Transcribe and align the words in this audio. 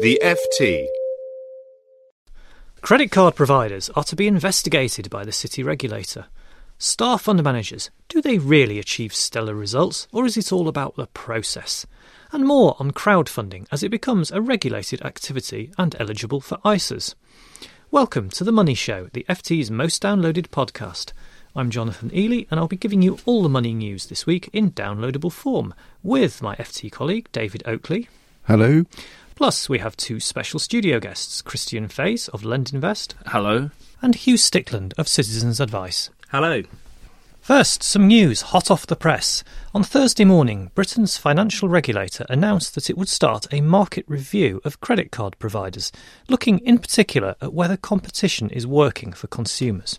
The 0.00 0.20
FT. 0.24 0.88
Credit 2.80 3.12
card 3.12 3.36
providers 3.36 3.90
are 3.90 4.02
to 4.04 4.16
be 4.16 4.26
investigated 4.26 5.08
by 5.08 5.24
the 5.24 5.30
city 5.30 5.62
regulator. 5.62 6.26
Star 6.78 7.16
fund 7.16 7.44
managers, 7.44 7.90
do 8.08 8.20
they 8.20 8.38
really 8.38 8.80
achieve 8.80 9.14
stellar 9.14 9.54
results, 9.54 10.08
or 10.12 10.26
is 10.26 10.36
it 10.36 10.52
all 10.52 10.66
about 10.66 10.96
the 10.96 11.06
process? 11.06 11.86
And 12.32 12.44
more 12.44 12.74
on 12.80 12.90
crowdfunding 12.90 13.68
as 13.70 13.84
it 13.84 13.90
becomes 13.90 14.32
a 14.32 14.40
regulated 14.40 15.00
activity 15.02 15.70
and 15.78 15.94
eligible 16.00 16.40
for 16.40 16.58
ISAs. 16.64 17.14
Welcome 17.92 18.30
to 18.30 18.42
The 18.42 18.50
Money 18.50 18.74
Show, 18.74 19.10
the 19.12 19.24
FT's 19.28 19.70
most 19.70 20.02
downloaded 20.02 20.48
podcast. 20.48 21.12
I'm 21.54 21.70
Jonathan 21.70 22.10
Eley, 22.12 22.48
and 22.50 22.58
I'll 22.58 22.66
be 22.66 22.76
giving 22.76 23.02
you 23.02 23.20
all 23.26 23.44
the 23.44 23.48
money 23.48 23.72
news 23.72 24.06
this 24.06 24.26
week 24.26 24.50
in 24.52 24.72
downloadable 24.72 25.30
form 25.30 25.72
with 26.02 26.42
my 26.42 26.56
FT 26.56 26.90
colleague 26.90 27.28
David 27.30 27.62
Oakley. 27.64 28.08
Hello. 28.46 28.84
Plus, 29.34 29.68
we 29.68 29.80
have 29.80 29.96
two 29.96 30.20
special 30.20 30.60
studio 30.60 31.00
guests 31.00 31.42
Christian 31.42 31.88
Faes 31.88 32.28
of 32.28 32.42
LendInvest 32.42 33.14
Hello. 33.26 33.70
and 34.00 34.14
Hugh 34.14 34.36
Stickland 34.36 34.92
of 34.96 35.08
Citizens 35.08 35.58
Advice. 35.58 36.08
Hello. 36.30 36.62
First, 37.40 37.82
some 37.82 38.06
news 38.06 38.40
hot 38.40 38.70
off 38.70 38.86
the 38.86 38.94
press. 38.94 39.42
On 39.74 39.82
Thursday 39.82 40.24
morning, 40.24 40.70
Britain's 40.76 41.16
financial 41.16 41.68
regulator 41.68 42.24
announced 42.30 42.76
that 42.76 42.88
it 42.88 42.96
would 42.96 43.08
start 43.08 43.52
a 43.52 43.60
market 43.60 44.04
review 44.06 44.60
of 44.64 44.80
credit 44.80 45.10
card 45.10 45.36
providers, 45.40 45.90
looking 46.28 46.60
in 46.60 46.78
particular 46.78 47.34
at 47.42 47.52
whether 47.52 47.76
competition 47.76 48.48
is 48.50 48.68
working 48.68 49.12
for 49.12 49.26
consumers. 49.26 49.98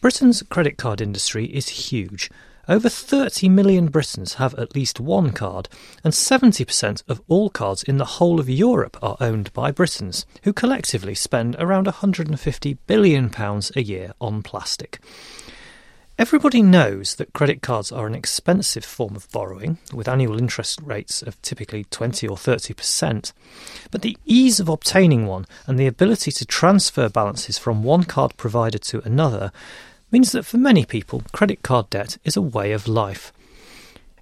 Britain's 0.00 0.42
credit 0.42 0.76
card 0.76 1.00
industry 1.00 1.46
is 1.46 1.68
huge. 1.68 2.30
Over 2.68 2.88
30 2.88 3.48
million 3.48 3.86
Britons 3.86 4.34
have 4.34 4.52
at 4.54 4.74
least 4.74 4.98
one 4.98 5.30
card, 5.30 5.68
and 6.02 6.12
70% 6.12 7.02
of 7.06 7.22
all 7.28 7.48
cards 7.48 7.84
in 7.84 7.98
the 7.98 8.04
whole 8.04 8.40
of 8.40 8.50
Europe 8.50 8.96
are 9.00 9.16
owned 9.20 9.52
by 9.52 9.70
Britons, 9.70 10.26
who 10.42 10.52
collectively 10.52 11.14
spend 11.14 11.54
around 11.60 11.86
£150 11.86 12.78
billion 12.88 13.30
a 13.76 13.80
year 13.80 14.14
on 14.20 14.42
plastic. 14.42 14.98
Everybody 16.18 16.60
knows 16.60 17.16
that 17.16 17.34
credit 17.34 17.62
cards 17.62 17.92
are 17.92 18.06
an 18.06 18.16
expensive 18.16 18.84
form 18.84 19.14
of 19.14 19.30
borrowing, 19.30 19.78
with 19.92 20.08
annual 20.08 20.38
interest 20.38 20.80
rates 20.82 21.22
of 21.22 21.40
typically 21.42 21.84
20 21.84 22.26
or 22.26 22.36
30%. 22.36 23.32
But 23.92 24.02
the 24.02 24.16
ease 24.24 24.58
of 24.58 24.68
obtaining 24.68 25.26
one 25.26 25.44
and 25.68 25.78
the 25.78 25.86
ability 25.86 26.32
to 26.32 26.44
transfer 26.44 27.08
balances 27.08 27.58
from 27.58 27.84
one 27.84 28.04
card 28.04 28.36
provider 28.36 28.78
to 28.78 29.02
another 29.04 29.52
means 30.10 30.32
that 30.32 30.44
for 30.44 30.58
many 30.58 30.84
people, 30.84 31.22
credit 31.32 31.62
card 31.62 31.90
debt 31.90 32.18
is 32.24 32.36
a 32.36 32.42
way 32.42 32.72
of 32.72 32.88
life. 32.88 33.32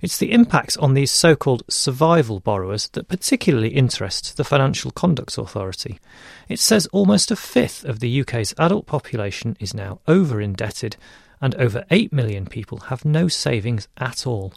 It's 0.01 0.19
the 0.19 0.33
impacts 0.33 0.77
on 0.77 0.93
these 0.93 1.11
so 1.11 1.35
called 1.35 1.63
survival 1.69 2.39
borrowers 2.39 2.89
that 2.91 3.09
particularly 3.09 3.71
interest 3.71 4.37
the 4.37 4.45
Financial 4.45 4.91
Conduct 4.91 5.39
Authority. 5.39 5.99
It 6.47 6.59
says 6.59 6.87
almost 6.93 7.31
a 7.31 7.37
fifth 7.37 7.85
of 7.85 8.01
the 8.01 8.21
UK's 8.21 8.55
adult 8.59 8.85
population 8.85 9.57
is 9.61 9.73
now 9.73 10.01
over 10.07 10.43
indebted, 10.43 10.97
and 11.41 11.55
over 11.55 11.85
8 11.91 12.13
million 12.13 12.45
people 12.45 12.79
have 12.79 13.05
no 13.05 13.29
savings 13.29 13.89
at 13.97 14.27
all. 14.27 14.53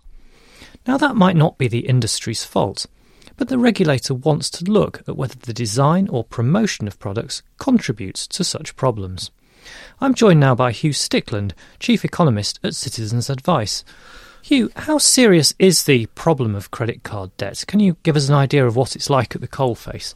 Now, 0.86 0.98
that 0.98 1.16
might 1.16 1.36
not 1.36 1.58
be 1.58 1.68
the 1.68 1.88
industry's 1.88 2.44
fault, 2.44 2.86
but 3.38 3.48
the 3.48 3.58
regulator 3.58 4.14
wants 4.14 4.50
to 4.50 4.66
look 4.66 5.02
at 5.08 5.16
whether 5.16 5.36
the 5.36 5.54
design 5.54 6.10
or 6.10 6.24
promotion 6.24 6.88
of 6.88 7.00
products 7.00 7.42
contributes 7.58 8.28
to 8.28 8.44
such 8.44 8.76
problems. 8.76 9.32
I'm 10.00 10.14
joined 10.14 10.40
now 10.40 10.56
by 10.56 10.72
Hugh 10.72 10.92
Stickland, 10.92 11.54
Chief 11.80 12.06
Economist 12.06 12.60
at 12.64 12.76
Citizens 12.76 13.30
Advice. 13.30 13.84
Hugh, 14.42 14.70
how 14.76 14.98
serious 14.98 15.54
is 15.60 15.84
the 15.84 16.06
problem 16.08 16.56
of 16.56 16.72
credit 16.72 17.04
card 17.04 17.36
debt? 17.38 17.66
Can 17.68 17.80
you 17.80 17.98
give 18.04 18.16
us 18.16 18.30
an 18.30 18.36
idea 18.36 18.66
of 18.66 18.76
what 18.76 18.96
it's 18.96 19.10
like 19.10 19.36
at 19.36 19.42
the 19.42 19.48
coalface? 19.48 20.14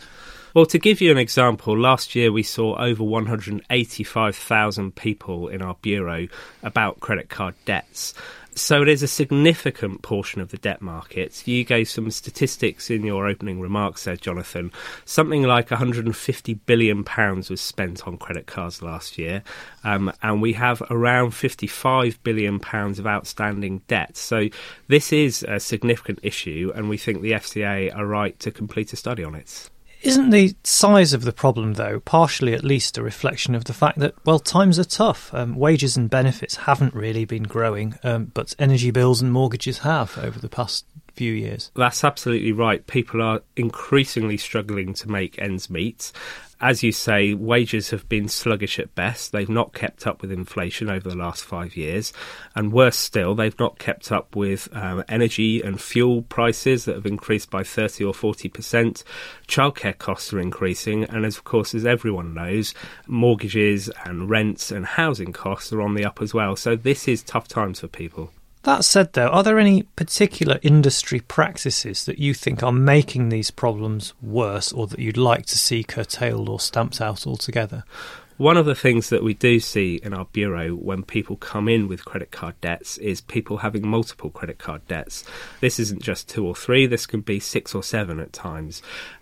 Well, 0.54 0.66
to 0.66 0.80
give 0.80 1.00
you 1.00 1.12
an 1.12 1.18
example, 1.18 1.78
last 1.78 2.14
year 2.14 2.32
we 2.32 2.44
saw 2.44 2.76
over 2.76 3.04
185,000 3.04 4.96
people 4.96 5.48
in 5.48 5.62
our 5.62 5.76
bureau 5.82 6.28
about 6.62 7.00
credit 7.00 7.30
card 7.30 7.56
debts. 7.64 8.14
So 8.54 8.82
it 8.82 8.90
is 8.90 9.02
a 9.02 9.08
significant 9.08 10.02
portion 10.02 10.42
of 10.42 10.50
the 10.50 10.58
debt 10.58 10.82
market. 10.82 11.48
You 11.48 11.64
gave 11.64 11.88
some 11.88 12.12
statistics 12.12 12.90
in 12.90 13.06
your 13.06 13.26
opening 13.26 13.62
remarks 13.62 14.04
there, 14.04 14.18
Jonathan. 14.18 14.74
Something 15.06 15.44
like 15.44 15.70
£150 15.70 16.60
billion 16.66 17.06
was 17.06 17.62
spent 17.62 18.06
on 18.06 18.18
credit 18.18 18.48
cards 18.48 18.82
last 18.82 19.18
year, 19.18 19.44
um, 19.86 20.12
and 20.22 20.42
we 20.42 20.52
have 20.54 20.82
around 20.90 21.32
£55 21.32 22.18
billion 22.24 22.56
of 22.56 23.08
outstanding 23.08 23.84
debt. 23.88 24.18
So 24.18 24.50
this 24.90 25.14
is 25.14 25.44
a 25.44 25.60
significant 25.60 26.20
issue, 26.22 26.74
and 26.76 26.90
we 26.90 26.98
think 26.98 27.22
the 27.22 27.32
FCA 27.32 27.96
are 27.96 28.06
right 28.06 28.38
to 28.40 28.52
complete 28.52 28.92
a 28.92 28.98
study 28.98 29.24
on 29.24 29.34
it. 29.34 29.70
Isn't 30.02 30.32
the 30.32 30.56
size 30.64 31.14
of 31.14 31.24
the 31.24 31.32
problem, 31.32 31.74
though, 31.74 32.00
partially 32.00 32.54
at 32.54 32.64
least 32.64 32.98
a 32.98 33.04
reflection 33.04 33.54
of 33.54 33.66
the 33.66 33.74
fact 33.74 34.00
that, 34.00 34.16
well, 34.26 34.40
times 34.40 34.80
are 34.80 34.84
tough? 34.84 35.32
Um, 35.34 35.56
wages 35.56 35.96
and 35.96 36.10
benefits 36.10 36.56
haven't 36.56 36.96
really 36.96 37.26
been 37.26 37.44
growing, 37.44 37.96
um, 38.04 38.32
but 38.34 38.56
energy 38.58 38.90
bills 38.90 39.22
and 39.22 39.32
mortgages 39.32 39.80
have 39.80 40.18
over 40.18 40.40
the 40.40 40.50
past 40.50 40.86
few 41.14 41.34
years. 41.34 41.72
That's 41.76 42.04
absolutely 42.04 42.52
right. 42.52 42.86
People 42.88 43.22
are 43.22 43.42
increasingly 43.56 44.38
struggling 44.38 44.94
to 44.96 45.10
make 45.10 45.40
ends 45.40 45.70
meet. 45.70 46.12
As 46.62 46.84
you 46.84 46.92
say, 46.92 47.34
wages 47.34 47.90
have 47.90 48.08
been 48.08 48.28
sluggish 48.28 48.78
at 48.78 48.94
best. 48.94 49.32
They've 49.32 49.50
not 49.50 49.74
kept 49.74 50.06
up 50.06 50.22
with 50.22 50.32
inflation 50.32 50.92
over 50.92 51.10
the 51.10 51.18
last 51.18 51.44
five 51.44 51.76
years. 51.76 52.14
And 52.54 52.72
worse 52.72 52.98
still, 52.98 53.34
they've 53.34 53.58
not 53.58 53.80
kept 53.80 54.12
up 54.12 54.36
with 54.36 54.70
um, 54.72 55.04
energy 55.10 55.64
and 55.64 55.82
fuel 55.82 56.22
prices 56.22 56.86
that 56.86 56.94
have 56.94 57.08
increased 57.08 57.50
by 57.50 57.64
30 57.64 58.04
or 58.04 58.14
40%. 58.14 59.04
Childcare 59.48 59.98
costs 59.98 60.32
are 60.34 60.40
increasing. 60.40 61.04
And 61.06 61.26
as, 61.26 61.36
of 61.36 61.46
course, 61.46 61.74
as 61.74 61.84
everyone 61.84 62.36
knows, 62.36 62.76
mortgages 63.08 63.90
and 64.06 64.30
rents 64.30 64.70
and 64.70 64.86
housing 64.86 65.34
costs 65.34 65.74
are 65.74 65.82
on 65.82 65.96
the 65.96 66.06
up 66.06 66.22
as 66.22 66.32
well. 66.32 66.56
So 66.56 66.76
this 66.76 67.08
is 67.08 67.24
tough 67.24 67.48
times 67.48 67.80
for 67.80 67.88
people. 67.88 68.32
That 68.64 68.86
said, 68.86 69.14
though, 69.14 69.28
are 69.28 69.42
there 69.42 69.58
any 69.58 69.84
particular 69.84 70.60
industry 70.62 71.20
practices 71.20 72.06
that 72.06 72.20
you 72.20 72.36
think 72.36 72.62
are 72.62 72.72
making 72.72 73.30
these 73.30 73.50
problems 73.50 74.14
worse 74.22 74.72
or 74.72 74.86
that 74.88 75.00
you'd 75.00 75.18
like 75.18 75.48
to 75.48 75.58
see 75.58 75.84
curtailed 75.84 76.48
or 76.48 76.60
stamped 76.60 77.02
out 77.02 77.26
altogether? 77.26 77.84
One 78.38 78.58
of 78.58 78.66
the 78.66 78.74
things 78.74 79.10
that 79.10 79.24
we 79.24 79.36
do 79.36 79.60
see 79.60 80.00
in 80.02 80.16
our 80.16 80.26
bureau 80.26 80.70
when 80.70 81.04
people 81.04 81.36
come 81.36 81.68
in 81.68 81.88
with 81.88 82.06
credit 82.06 82.32
card 82.32 82.60
debts 82.60 82.98
is 82.98 83.22
people 83.22 83.58
having 83.58 83.88
multiple 83.88 84.32
credit 84.32 84.58
card 84.58 84.88
debts. 84.88 85.24
This 85.60 85.80
isn't 85.80 86.02
just 86.02 86.28
two 86.28 86.48
or 86.48 86.56
three, 86.56 86.88
this 86.88 87.06
can 87.06 87.22
be 87.22 87.40
six 87.40 87.76
or 87.76 87.84
seven 87.84 88.20
at 88.20 88.34
times. 88.34 88.82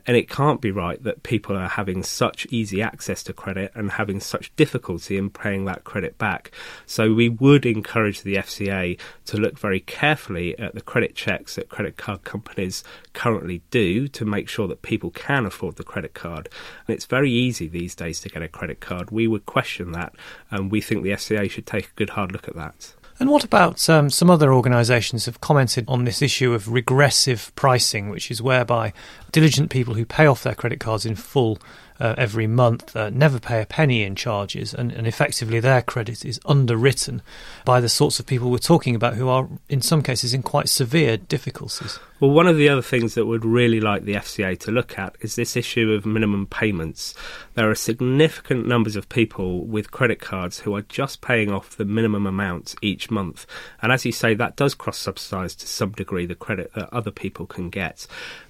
And 0.10 0.18
it 0.18 0.28
can't 0.28 0.60
be 0.60 0.72
right 0.72 1.04
that 1.04 1.22
people 1.22 1.56
are 1.56 1.68
having 1.68 2.02
such 2.02 2.48
easy 2.50 2.82
access 2.82 3.22
to 3.22 3.32
credit 3.32 3.72
and 3.76 3.92
having 3.92 4.20
such 4.20 4.52
difficulty 4.56 5.18
in 5.18 5.30
paying 5.30 5.66
that 5.66 5.84
credit 5.84 6.18
back. 6.18 6.50
So 6.88 7.14
we 7.14 7.30
would 7.30 7.64
encourage 7.64 8.24
the 8.24 8.34
FCA 8.38 9.00
to 9.28 9.38
look 9.38 9.60
very 9.60 9.82
carefully 9.82 10.58
at 10.58 10.74
the 10.74 10.82
credit 10.82 11.14
checks 11.14 11.58
that 11.58 11.70
credit 11.70 11.98
card 11.98 12.24
companies 12.24 12.84
currently 13.14 13.62
do 13.70 14.08
to 14.08 14.26
make 14.26 14.50
sure 14.50 14.68
that 14.70 14.82
people 14.82 15.12
can 15.12 15.46
afford 15.46 15.76
the 15.76 15.84
credit 15.84 16.16
card. 16.16 16.50
And 16.88 16.96
it's 16.96 17.06
very 17.06 17.32
easy 17.32 17.68
these 17.68 17.94
days 17.94 18.20
to 18.22 18.30
get 18.30 18.42
a 18.42 18.48
credit 18.48 18.80
card. 18.80 19.12
We 19.12 19.28
would 19.28 19.46
question 19.46 19.92
that, 19.92 20.16
and 20.50 20.72
we 20.72 20.82
think 20.82 21.04
the 21.04 21.12
FCA 21.12 21.52
should 21.52 21.68
take 21.68 21.86
a 21.86 21.96
good 21.96 22.10
hard 22.10 22.32
look 22.32 22.48
at 22.48 22.56
that. 22.56 22.96
And 23.20 23.30
what 23.30 23.44
about 23.44 23.90
um, 23.90 24.10
some 24.10 24.30
other 24.30 24.54
organisations 24.54 25.26
have 25.26 25.42
commented 25.42 25.84
on 25.90 26.06
this 26.06 26.22
issue 26.22 26.54
of 26.54 26.72
regressive 26.72 27.52
pricing, 27.56 28.10
which 28.10 28.32
is 28.32 28.42
whereby 28.42 28.94
diligent 29.34 29.70
people 29.70 29.96
who 29.96 30.06
pay 30.06 30.26
off 30.26 30.44
their 30.44 30.56
credit 30.56 30.80
cards 30.80 31.06
in 31.06 31.16
full 31.16 31.60
uh, 32.00 32.16
every 32.18 32.48
month 32.48 32.96
uh, 32.96 33.10
never 33.10 33.40
pay 33.40 33.62
a 33.62 33.66
penny 33.66 34.04
in 34.04 34.16
charges, 34.16 34.74
and, 34.74 34.92
and 34.92 35.08
effectively 35.08 35.60
their 35.60 35.82
credit 35.82 36.26
is 36.26 36.40
underwritten 36.46 37.22
by 37.66 37.82
the 37.82 37.90
sorts 37.90 38.20
of 38.20 38.26
people 38.26 38.50
we're 38.50 38.58
talking 38.58 38.96
about 38.96 39.16
who 39.16 39.28
are, 39.28 39.48
in 39.68 39.82
some 39.82 40.02
cases, 40.02 40.34
in 40.34 40.42
quite 40.42 40.70
severe 40.70 41.18
difficulties. 41.18 42.00
Well, 42.20 42.32
one 42.32 42.48
of 42.48 42.58
the 42.58 42.68
other 42.68 42.82
things 42.82 43.16
that 43.16 43.28
we'd 43.28 43.46
really 43.46 43.80
like 43.80 44.04
the 44.04 44.16
FCA 44.16 44.60
to 44.60 44.72
look 44.72 45.00
at 45.00 45.16
is 45.22 45.36
this 45.36 45.56
issue 45.56 45.94
of 45.94 46.06
minimum 46.06 46.48
payments. 46.48 47.16
There 47.54 47.70
are 47.70 47.76
significant 47.76 48.68
numbers 48.68 48.98
of 48.98 49.08
people 49.08 49.66
with 49.66 49.92
credit 49.92 50.20
cards 50.20 50.60
who 50.60 50.76
are 50.76 50.82
just 50.82 51.22
paying 51.22 51.50
off 51.50 51.78
the 51.78 51.86
minimum 51.86 52.28
amount 52.28 52.76
each 52.82 53.10
month. 53.10 53.46
And 53.82 53.94
as 53.94 54.06
you 54.06 54.12
say, 54.12 54.34
that 54.34 54.58
does 54.58 54.74
cross 54.74 54.98
subsidise 54.98 55.56
to 55.56 55.68
some 55.68 55.92
degree 55.92 56.26
the 56.26 56.36
credit 56.36 56.74
that 56.74 56.94
other 56.94 57.12
people 57.12 57.46
can 57.46 57.70
get. 57.70 58.06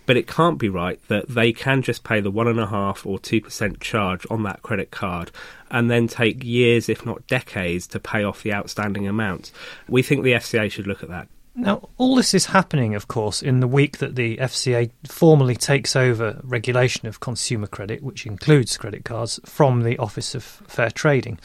But 0.09 0.17
it 0.17 0.25
can't 0.25 0.57
be 0.57 0.69
right 0.69 0.99
that 1.07 1.29
they 1.29 1.53
can 1.53 1.83
just 1.83 2.03
pay 2.03 2.19
the 2.19 2.31
one 2.31 2.47
and 2.47 2.59
a 2.59 2.65
half 2.65 3.05
or 3.05 3.19
two 3.19 3.39
percent 3.41 3.79
charge 3.79 4.25
on 4.31 4.41
that 4.41 4.63
credit 4.63 4.89
card 4.89 5.29
and 5.69 5.91
then 5.91 6.07
take 6.07 6.43
years, 6.43 6.89
if 6.89 7.05
not 7.05 7.27
decades, 7.27 7.85
to 7.89 7.99
pay 7.99 8.23
off 8.23 8.41
the 8.41 8.51
outstanding 8.51 9.07
amount. 9.07 9.51
We 9.87 10.01
think 10.01 10.23
the 10.23 10.31
FCA 10.31 10.71
should 10.71 10.87
look 10.87 11.03
at 11.03 11.09
that. 11.09 11.27
Now, 11.53 11.89
all 11.97 12.15
this 12.15 12.33
is 12.33 12.47
happening, 12.47 12.95
of 12.95 13.07
course, 13.07 13.43
in 13.43 13.59
the 13.59 13.67
week 13.67 13.99
that 13.99 14.15
the 14.15 14.37
FCA 14.37 14.89
formally 15.07 15.55
takes 15.55 15.95
over 15.95 16.41
regulation 16.43 17.07
of 17.07 17.19
consumer 17.19 17.67
credit, 17.67 18.01
which 18.01 18.25
includes 18.25 18.77
credit 18.77 19.05
cards, 19.05 19.39
from 19.45 19.83
the 19.83 19.95
Office 19.99 20.33
of 20.33 20.43
Fair 20.43 20.89
Trading. 20.89 21.37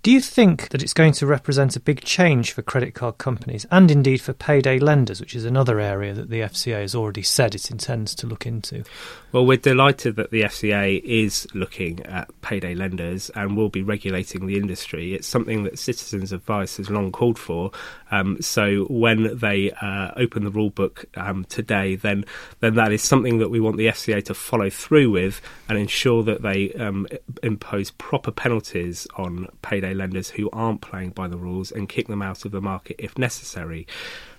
Do 0.00 0.12
you 0.12 0.20
think 0.20 0.68
that 0.68 0.80
it's 0.80 0.92
going 0.92 1.12
to 1.14 1.26
represent 1.26 1.74
a 1.74 1.80
big 1.80 2.02
change 2.04 2.52
for 2.52 2.62
credit 2.62 2.94
card 2.94 3.18
companies 3.18 3.66
and 3.68 3.90
indeed 3.90 4.20
for 4.20 4.32
payday 4.32 4.78
lenders, 4.78 5.20
which 5.20 5.34
is 5.34 5.44
another 5.44 5.80
area 5.80 6.14
that 6.14 6.30
the 6.30 6.40
FCA 6.40 6.82
has 6.82 6.94
already 6.94 7.22
said 7.22 7.56
it 7.56 7.68
intends 7.68 8.14
to 8.14 8.28
look 8.28 8.46
into? 8.46 8.84
Well, 9.32 9.44
we're 9.44 9.56
delighted 9.56 10.14
that 10.14 10.30
the 10.30 10.42
FCA 10.42 11.02
is 11.02 11.48
looking 11.52 12.06
at 12.06 12.30
payday 12.42 12.76
lenders 12.76 13.28
and 13.30 13.56
will 13.56 13.70
be 13.70 13.82
regulating 13.82 14.46
the 14.46 14.56
industry. 14.56 15.14
It's 15.14 15.26
something 15.26 15.64
that 15.64 15.80
Citizens 15.80 16.30
Advice 16.30 16.76
has 16.76 16.88
long 16.88 17.10
called 17.10 17.38
for. 17.38 17.72
Um, 18.12 18.40
so 18.40 18.84
when 18.84 19.36
they 19.36 19.72
uh, 19.82 20.12
open 20.16 20.44
the 20.44 20.50
rule 20.50 20.70
book 20.70 21.06
um, 21.16 21.44
today, 21.46 21.96
then 21.96 22.24
then 22.60 22.76
that 22.76 22.92
is 22.92 23.02
something 23.02 23.38
that 23.38 23.50
we 23.50 23.58
want 23.58 23.76
the 23.76 23.88
FCA 23.88 24.24
to 24.26 24.34
follow 24.34 24.70
through 24.70 25.10
with 25.10 25.42
and 25.68 25.76
ensure 25.76 26.22
that 26.22 26.42
they 26.42 26.72
um, 26.74 27.08
impose 27.42 27.90
proper 27.90 28.30
penalties 28.30 29.08
on 29.16 29.48
payday 29.60 29.87
lenders 29.94 30.30
who 30.30 30.48
aren't 30.52 30.80
playing 30.80 31.10
by 31.10 31.28
the 31.28 31.36
rules 31.36 31.70
and 31.70 31.88
kick 31.88 32.08
them 32.08 32.22
out 32.22 32.44
of 32.44 32.52
the 32.52 32.60
market 32.60 32.96
if 32.98 33.18
necessary 33.18 33.86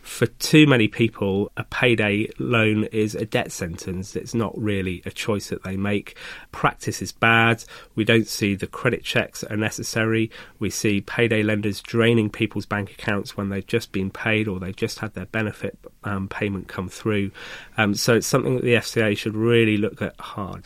for 0.09 0.25
too 0.25 0.65
many 0.65 0.87
people, 0.87 1.51
a 1.55 1.63
payday 1.63 2.29
loan 2.39 2.85
is 2.85 3.15
a 3.15 3.25
debt 3.25 3.51
sentence. 3.51 4.15
It's 4.15 4.33
not 4.33 4.57
really 4.59 5.01
a 5.05 5.11
choice 5.11 5.49
that 5.49 5.63
they 5.63 5.77
make. 5.77 6.17
Practice 6.51 7.01
is 7.01 7.11
bad. 7.11 7.63
We 7.95 8.03
don't 8.05 8.27
see 8.27 8.55
the 8.55 8.67
credit 8.67 9.03
checks 9.03 9.41
that 9.41 9.51
are 9.51 9.57
necessary. 9.57 10.31
We 10.57 10.69
see 10.69 11.01
payday 11.01 11.43
lenders 11.43 11.81
draining 11.81 12.29
people's 12.29 12.65
bank 12.65 12.91
accounts 12.91 13.37
when 13.37 13.49
they've 13.49 13.65
just 13.65 13.91
been 13.91 14.09
paid 14.09 14.47
or 14.47 14.59
they've 14.59 14.75
just 14.75 14.99
had 14.99 15.13
their 15.13 15.27
benefit 15.27 15.77
um, 16.03 16.27
payment 16.27 16.67
come 16.67 16.89
through. 16.89 17.31
Um, 17.77 17.93
so 17.93 18.15
it's 18.15 18.27
something 18.27 18.55
that 18.55 18.63
the 18.63 18.75
FCA 18.75 19.17
should 19.17 19.35
really 19.35 19.77
look 19.77 20.01
at 20.01 20.19
hard. 20.19 20.63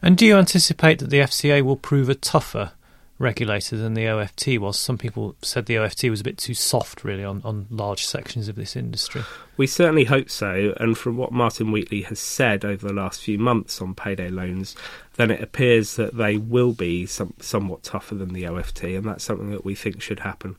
And 0.00 0.16
do 0.16 0.24
you 0.24 0.36
anticipate 0.36 1.00
that 1.00 1.10
the 1.10 1.18
FCA 1.18 1.62
will 1.62 1.76
prove 1.76 2.08
a 2.08 2.14
tougher 2.14 2.72
regulator 3.18 3.76
than 3.76 3.94
the 3.94 4.08
OFT 4.08 4.58
was. 4.58 4.78
Some 4.78 4.98
people 4.98 5.36
said 5.42 5.66
the 5.66 5.78
OFT 5.78 6.04
was 6.04 6.20
a 6.20 6.24
bit 6.24 6.38
too 6.38 6.54
soft, 6.54 7.04
really, 7.04 7.24
on, 7.24 7.42
on 7.44 7.66
large 7.70 8.06
sections 8.06 8.48
of 8.48 8.56
this 8.56 8.76
industry. 8.76 9.22
We 9.56 9.66
certainly 9.66 10.04
hope 10.04 10.30
so, 10.30 10.74
and 10.78 10.96
from 10.96 11.16
what 11.16 11.32
Martin 11.32 11.72
Wheatley 11.72 12.02
has 12.02 12.20
said 12.20 12.64
over 12.64 12.86
the 12.86 12.94
last 12.94 13.20
few 13.20 13.38
months 13.38 13.82
on 13.82 13.94
payday 13.94 14.30
loans, 14.30 14.76
then 15.16 15.30
it 15.30 15.42
appears 15.42 15.96
that 15.96 16.16
they 16.16 16.36
will 16.36 16.72
be 16.72 17.06
some, 17.06 17.34
somewhat 17.40 17.82
tougher 17.82 18.14
than 18.14 18.32
the 18.32 18.46
OFT, 18.46 18.84
and 18.84 19.04
that's 19.04 19.24
something 19.24 19.50
that 19.50 19.64
we 19.64 19.74
think 19.74 20.00
should 20.00 20.20
happen. 20.20 20.56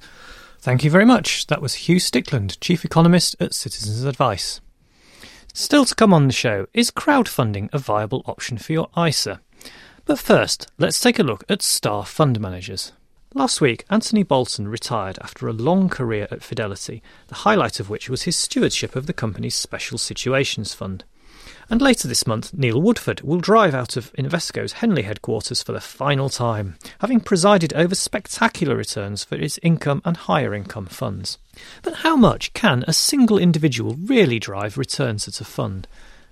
Thank 0.59 0.83
you 0.83 0.91
very 0.91 1.05
much. 1.05 1.47
That 1.47 1.61
was 1.61 1.73
Hugh 1.75 1.99
Stickland, 1.99 2.59
Chief 2.59 2.83
Economist 2.83 3.35
at 3.39 3.53
Citizens 3.53 4.03
Advice. 4.03 4.59
Still 5.53 5.85
to 5.85 5.95
come 5.95 6.13
on 6.13 6.27
the 6.27 6.33
show, 6.33 6.67
is 6.73 6.91
crowdfunding 6.91 7.69
a 7.73 7.79
viable 7.79 8.23
option 8.25 8.57
for 8.57 8.73
your 8.73 8.89
ISA? 8.97 9.41
But 10.09 10.17
first, 10.17 10.65
let's 10.79 10.99
take 10.99 11.19
a 11.19 11.23
look 11.23 11.43
at 11.47 11.61
star 11.61 12.03
fund 12.03 12.39
managers. 12.39 12.93
Last 13.35 13.61
week, 13.61 13.85
Anthony 13.91 14.23
Bolton 14.23 14.67
retired 14.67 15.19
after 15.21 15.47
a 15.47 15.53
long 15.53 15.87
career 15.87 16.27
at 16.31 16.41
Fidelity, 16.41 17.03
the 17.27 17.35
highlight 17.35 17.79
of 17.79 17.91
which 17.91 18.09
was 18.09 18.23
his 18.23 18.35
stewardship 18.35 18.95
of 18.95 19.05
the 19.05 19.13
company's 19.13 19.53
Special 19.53 19.99
Situations 19.99 20.73
Fund. 20.73 21.03
And 21.69 21.79
later 21.79 22.07
this 22.07 22.25
month, 22.25 22.55
Neil 22.55 22.81
Woodford 22.81 23.21
will 23.21 23.39
drive 23.39 23.75
out 23.75 23.97
of 23.97 24.11
Invesco's 24.13 24.73
Henley 24.73 25.03
headquarters 25.03 25.61
for 25.61 25.73
the 25.73 25.79
final 25.79 26.27
time, 26.27 26.79
having 27.01 27.19
presided 27.19 27.71
over 27.75 27.93
spectacular 27.93 28.75
returns 28.75 29.23
for 29.23 29.35
its 29.35 29.59
income 29.61 30.01
and 30.03 30.17
higher 30.17 30.55
income 30.55 30.87
funds. 30.87 31.37
But 31.83 31.97
how 31.97 32.15
much 32.15 32.53
can 32.53 32.83
a 32.87 32.93
single 32.93 33.37
individual 33.37 33.93
really 33.93 34.39
drive 34.39 34.75
returns 34.75 35.27
at 35.27 35.39
a 35.39 35.45
fund? 35.45 35.87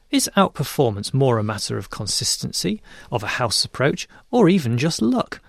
Is 0.10 0.30
outperformance 0.38 1.14
more 1.14 1.38
a 1.38 1.44
matter 1.44 1.78
of 1.78 1.90
consistency, 1.90 2.82
of 3.12 3.24
a 3.24 3.28
house 3.28 3.66
approach, 3.66 4.08
or 4.32 4.48
even 4.48 4.78
just 4.78 5.02
luck? 5.02 5.42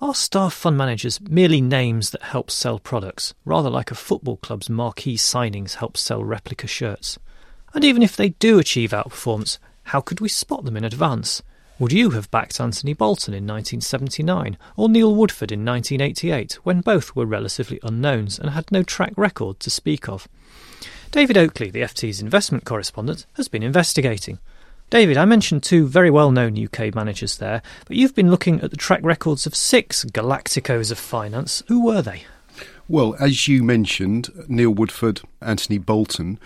Are 0.00 0.14
staff 0.14 0.54
fund 0.54 0.78
managers 0.78 1.20
merely 1.20 1.60
names 1.60 2.10
that 2.10 2.22
help 2.22 2.48
sell 2.48 2.78
products, 2.78 3.34
rather 3.44 3.68
like 3.68 3.90
a 3.90 3.96
football 3.96 4.36
club's 4.36 4.70
marquee 4.70 5.16
signings 5.16 5.74
help 5.74 5.96
sell 5.96 6.22
replica 6.22 6.68
shirts? 6.68 7.18
And 7.74 7.84
even 7.84 8.00
if 8.00 8.14
they 8.14 8.28
do 8.28 8.60
achieve 8.60 8.92
outperformance, 8.92 9.58
how 9.84 10.00
could 10.00 10.20
we 10.20 10.28
spot 10.28 10.64
them 10.64 10.76
in 10.76 10.84
advance? 10.84 11.42
Would 11.80 11.92
you 11.92 12.10
have 12.10 12.30
backed 12.30 12.60
Anthony 12.60 12.92
Bolton 12.92 13.34
in 13.34 13.44
1979 13.44 14.56
or 14.76 14.88
Neil 14.88 15.14
Woodford 15.14 15.50
in 15.50 15.64
1988 15.64 16.54
when 16.62 16.80
both 16.80 17.16
were 17.16 17.26
relatively 17.26 17.80
unknowns 17.82 18.38
and 18.38 18.50
had 18.50 18.70
no 18.70 18.84
track 18.84 19.14
record 19.16 19.58
to 19.60 19.68
speak 19.68 20.08
of? 20.08 20.28
David 21.16 21.38
Oakley, 21.38 21.70
the 21.70 21.80
FT's 21.80 22.20
investment 22.20 22.66
correspondent, 22.66 23.24
has 23.36 23.48
been 23.48 23.62
investigating. 23.62 24.38
David, 24.90 25.16
I 25.16 25.24
mentioned 25.24 25.62
two 25.62 25.86
very 25.86 26.10
well 26.10 26.30
known 26.30 26.62
UK 26.62 26.94
managers 26.94 27.38
there, 27.38 27.62
but 27.86 27.96
you've 27.96 28.14
been 28.14 28.30
looking 28.30 28.60
at 28.60 28.70
the 28.70 28.76
track 28.76 29.00
records 29.02 29.46
of 29.46 29.54
six 29.54 30.04
Galacticos 30.04 30.92
of 30.92 30.98
finance. 30.98 31.62
Who 31.68 31.82
were 31.82 32.02
they? 32.02 32.24
Well, 32.86 33.16
as 33.18 33.48
you 33.48 33.62
mentioned, 33.62 34.28
Neil 34.46 34.72
Woodford, 34.72 35.22
Anthony 35.40 35.78
Bolton. 35.78 36.38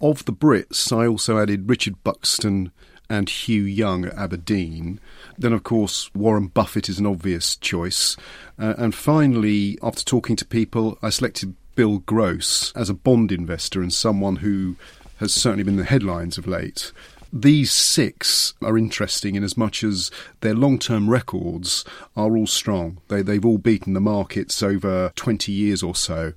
Of 0.00 0.24
the 0.24 0.32
Brits, 0.32 0.90
I 0.90 1.06
also 1.06 1.38
added 1.38 1.68
Richard 1.68 2.02
Buxton 2.02 2.72
and 3.08 3.28
Hugh 3.28 3.62
Young 3.62 4.06
at 4.06 4.14
Aberdeen. 4.14 4.98
Then, 5.38 5.52
of 5.52 5.62
course, 5.62 6.12
Warren 6.16 6.48
Buffett 6.48 6.88
is 6.88 6.98
an 6.98 7.06
obvious 7.06 7.54
choice. 7.54 8.16
Uh, 8.58 8.74
and 8.76 8.92
finally, 8.92 9.78
after 9.84 10.02
talking 10.02 10.34
to 10.34 10.44
people, 10.44 10.98
I 11.00 11.10
selected 11.10 11.54
Bill 11.76 11.98
Gross 11.98 12.72
as 12.72 12.90
a 12.90 12.94
bond 12.94 13.30
investor 13.30 13.82
and 13.82 13.92
someone 13.92 14.36
who 14.36 14.76
has 15.18 15.32
certainly 15.32 15.62
been 15.62 15.76
the 15.76 15.84
headlines 15.84 16.38
of 16.38 16.46
late. 16.46 16.90
These 17.32 17.70
six 17.70 18.54
are 18.62 18.78
interesting 18.78 19.34
in 19.34 19.44
as 19.44 19.56
much 19.56 19.84
as 19.84 20.10
their 20.40 20.54
long 20.54 20.78
term 20.78 21.10
records 21.10 21.84
are 22.16 22.36
all 22.36 22.46
strong. 22.46 22.98
They, 23.08 23.20
they've 23.22 23.44
all 23.44 23.58
beaten 23.58 23.92
the 23.92 24.00
markets 24.00 24.62
over 24.62 25.12
20 25.16 25.52
years 25.52 25.82
or 25.82 25.94
so. 25.94 26.32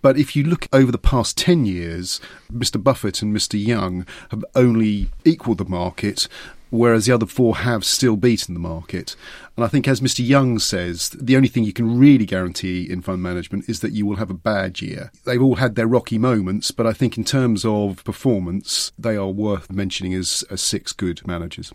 But 0.00 0.18
if 0.18 0.36
you 0.36 0.44
look 0.44 0.68
over 0.70 0.92
the 0.92 0.98
past 0.98 1.38
10 1.38 1.64
years, 1.64 2.20
Mr. 2.52 2.82
Buffett 2.82 3.22
and 3.22 3.34
Mr. 3.34 3.58
Young 3.58 4.06
have 4.30 4.44
only 4.54 5.08
equalled 5.24 5.58
the 5.58 5.64
market 5.64 6.28
whereas 6.74 7.06
the 7.06 7.12
other 7.12 7.26
four 7.26 7.56
have 7.58 7.84
still 7.84 8.16
beaten 8.16 8.52
the 8.52 8.60
market. 8.60 9.14
And 9.56 9.64
I 9.64 9.68
think, 9.68 9.86
as 9.86 10.00
Mr. 10.00 10.26
Young 10.26 10.58
says, 10.58 11.10
the 11.10 11.36
only 11.36 11.46
thing 11.46 11.62
you 11.62 11.72
can 11.72 11.98
really 11.98 12.26
guarantee 12.26 12.90
in 12.90 13.00
fund 13.00 13.22
management 13.22 13.68
is 13.68 13.78
that 13.80 13.92
you 13.92 14.04
will 14.04 14.16
have 14.16 14.30
a 14.30 14.34
bad 14.34 14.82
year. 14.82 15.12
They've 15.24 15.40
all 15.40 15.56
had 15.56 15.76
their 15.76 15.86
rocky 15.86 16.18
moments, 16.18 16.72
but 16.72 16.86
I 16.86 16.92
think 16.92 17.16
in 17.16 17.22
terms 17.22 17.64
of 17.64 18.02
performance, 18.02 18.90
they 18.98 19.16
are 19.16 19.28
worth 19.28 19.70
mentioning 19.70 20.14
as, 20.14 20.44
as 20.50 20.60
six 20.60 20.92
good 20.92 21.24
managers. 21.26 21.72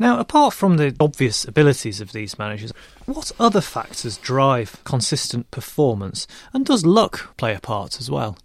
Now, 0.00 0.18
apart 0.18 0.52
from 0.52 0.76
the 0.76 0.96
obvious 0.98 1.44
abilities 1.44 2.00
of 2.00 2.10
these 2.10 2.36
managers, 2.36 2.72
what 3.06 3.30
other 3.38 3.60
factors 3.60 4.18
drive 4.18 4.82
consistent 4.82 5.50
performance? 5.52 6.26
And 6.52 6.66
does 6.66 6.84
luck 6.84 7.36
play 7.36 7.54
a 7.54 7.60
part 7.60 8.00
as 8.00 8.10
well? 8.10 8.36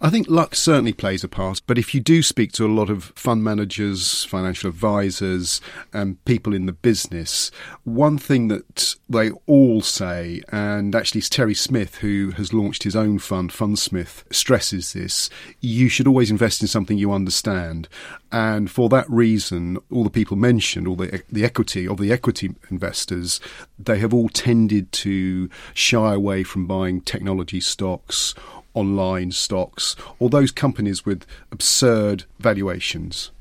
I 0.00 0.10
think 0.10 0.28
luck 0.28 0.54
certainly 0.54 0.92
plays 0.92 1.24
a 1.24 1.28
part, 1.28 1.62
but 1.66 1.78
if 1.78 1.94
you 1.94 2.00
do 2.00 2.22
speak 2.22 2.52
to 2.52 2.66
a 2.66 2.68
lot 2.68 2.90
of 2.90 3.04
fund 3.16 3.42
managers, 3.42 4.24
financial 4.24 4.68
advisors, 4.68 5.60
and 5.92 6.22
people 6.26 6.54
in 6.54 6.66
the 6.66 6.72
business, 6.72 7.50
one 7.84 8.18
thing 8.18 8.48
that 8.48 8.94
they 9.08 9.30
all 9.46 9.80
say, 9.80 10.42
and 10.52 10.94
actually 10.94 11.20
it's 11.20 11.30
Terry 11.30 11.54
Smith 11.54 11.96
who 11.96 12.32
has 12.32 12.52
launched 12.52 12.82
his 12.82 12.94
own 12.94 13.18
fund, 13.18 13.50
Fundsmith, 13.50 14.24
stresses 14.30 14.92
this 14.92 15.30
you 15.60 15.88
should 15.88 16.06
always 16.06 16.30
invest 16.30 16.60
in 16.60 16.68
something 16.68 16.98
you 16.98 17.12
understand. 17.12 17.88
And 18.30 18.70
for 18.70 18.88
that 18.90 19.08
reason, 19.08 19.78
all 19.90 20.04
the 20.04 20.10
people 20.10 20.36
mentioned, 20.36 20.86
all 20.86 20.96
the, 20.96 21.22
the 21.30 21.44
equity 21.44 21.88
of 21.88 21.98
the 21.98 22.12
equity 22.12 22.54
investors, 22.70 23.40
they 23.78 23.98
have 23.98 24.12
all 24.12 24.28
tended 24.28 24.92
to 24.92 25.48
shy 25.72 26.12
away 26.12 26.42
from 26.42 26.66
buying 26.66 27.00
technology 27.00 27.60
stocks 27.60 28.34
online 28.76 29.32
stocks, 29.32 29.96
or 30.20 30.30
those 30.30 30.52
companies 30.52 31.04
with 31.04 31.26
absurd 31.50 32.24
valuations. 32.38 33.32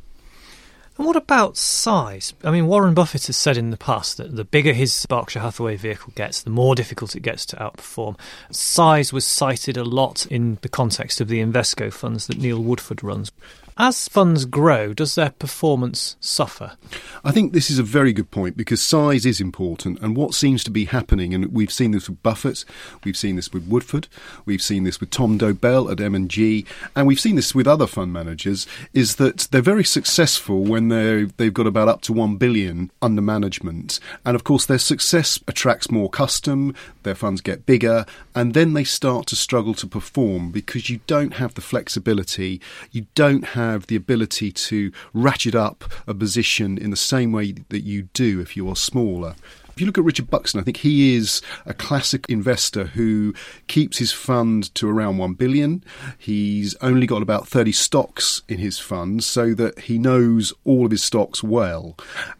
And 0.98 1.06
what 1.06 1.18
about 1.18 1.58
size? 1.58 2.34
I 2.44 2.51
mean, 2.51 2.68
Warren 2.68 2.94
Buffett 2.94 3.27
has 3.27 3.36
said 3.36 3.58
in 3.58 3.70
the 3.70 3.77
past 3.77 4.15
that 4.15 4.36
the 4.38 4.46
bigger 4.46 4.72
his 4.72 5.06
Berkshire 5.08 5.42
Hathaway 5.42 5.75
vehicle 5.75 6.13
gets, 6.15 6.42
the 6.42 6.50
more 6.50 6.74
difficult 6.74 7.18
it 7.18 7.20
gets 7.20 7.46
to 7.48 7.58
outperform. 7.58 8.18
Size 8.50 9.12
was 9.12 9.25
cited 9.25 9.75
a 9.75 9.84
lot 9.84 10.25
in 10.27 10.58
the 10.62 10.70
context 10.70 11.20
of 11.20 11.27
the 11.27 11.42
Invesco 11.42 11.92
funds 11.92 12.27
that 12.27 12.38
Neil 12.38 12.63
Woodford 12.63 13.04
runs. 13.04 13.30
As 13.77 14.08
funds 14.08 14.46
grow, 14.46 14.94
does 14.94 15.15
their 15.15 15.32
performance 15.32 16.15
suffer? 16.22 16.77
I 17.25 17.32
think 17.32 17.51
this 17.51 17.70
is 17.70 17.77
a 17.77 17.84
very 17.84 18.13
good 18.13 18.32
point 18.32 18.55
because 18.55 18.82
size 18.82 19.25
is 19.25 19.41
important. 19.41 20.00
And 20.00 20.15
what 20.15 20.34
seems 20.34 20.63
to 20.63 20.72
be 20.72 20.86
happening, 20.86 21.34
and 21.34 21.51
we've 21.51 21.74
seen 21.74 21.91
this 21.91 22.08
with 22.08 22.24
Buffett, 22.24 22.63
we've 23.03 23.17
seen 23.17 23.36
this 23.36 23.51
with 23.51 23.67
Woodford, 23.67 24.08
we've 24.46 24.62
seen 24.62 24.86
this 24.86 25.01
with 25.01 25.10
Tom 25.10 25.38
Dobell 25.38 25.91
at 25.91 26.00
M&G, 26.00 26.65
and 26.96 27.05
we've 27.05 27.20
seen 27.20 27.36
this 27.36 27.53
with 27.53 27.67
other 27.67 27.86
fund 27.86 28.13
managers, 28.13 28.65
is 28.94 29.17
that 29.17 29.50
they're 29.51 29.62
very 29.62 29.84
successful 29.84 30.63
when 30.63 30.88
they 30.88 31.25
they've 31.36 31.53
got 31.53 31.67
about 31.67 31.89
up 31.89 32.00
to 32.03 32.13
1 32.13 32.38
billion 32.38 32.91
under 33.01 33.22
management. 33.22 34.00
And 34.24 34.36
of 34.36 34.46
course, 34.46 34.65
their 34.65 34.77
success 34.77 35.38
attracts 35.50 35.91
more 35.91 36.10
custom, 36.10 36.74
their 37.03 37.13
funds 37.13 37.41
get 37.41 37.65
bigger, 37.65 38.05
and 38.34 38.53
then 38.53 38.72
they 38.72 38.86
start 38.86 39.27
to 39.27 39.36
struggle 39.36 39.74
to 39.74 39.86
perform 39.86 40.51
because 40.51 40.89
you 40.89 41.01
don't 41.08 41.34
have 41.34 41.55
the 41.55 41.62
flexibility, 41.62 42.62
you 42.91 43.08
don't 43.15 43.44
have 43.44 43.65
have 43.72 43.88
the 43.88 43.96
ability 43.96 44.52
to 44.52 44.92
ratchet 45.14 45.56
up 45.56 45.84
a 46.08 46.14
position 46.14 46.78
in 46.78 46.90
the 46.90 46.98
same 46.98 47.32
way 47.32 47.54
that 47.70 47.82
you 47.82 48.04
do 48.14 48.40
if 48.40 48.56
you 48.56 48.70
are 48.70 48.76
smaller. 48.76 49.36
If 49.76 49.82
you 49.82 49.88
look 49.88 49.98
at 49.98 50.06
Richard 50.06 50.30
Buxton, 50.30 50.62
I 50.62 50.64
think 50.64 50.78
he 50.78 51.16
is 51.16 51.42
a 51.66 51.74
classic 51.74 52.26
investor 52.30 52.86
who 52.86 53.34
keeps 53.68 53.98
his 53.98 54.14
fund 54.14 54.74
to 54.76 54.90
around 54.90 55.18
1 55.18 55.34
billion. 55.34 55.84
He's 56.18 56.76
only 56.76 57.06
got 57.06 57.22
about 57.22 57.50
30 57.50 57.74
stocks 57.74 58.42
in 58.48 58.58
his 58.58 58.80
fund 58.80 59.22
so 59.22 59.54
that 59.56 59.80
he 59.80 59.98
knows 59.98 60.54
all 60.64 60.86
of 60.86 60.92
his 60.92 61.04
stocks 61.04 61.44
well. 61.44 61.98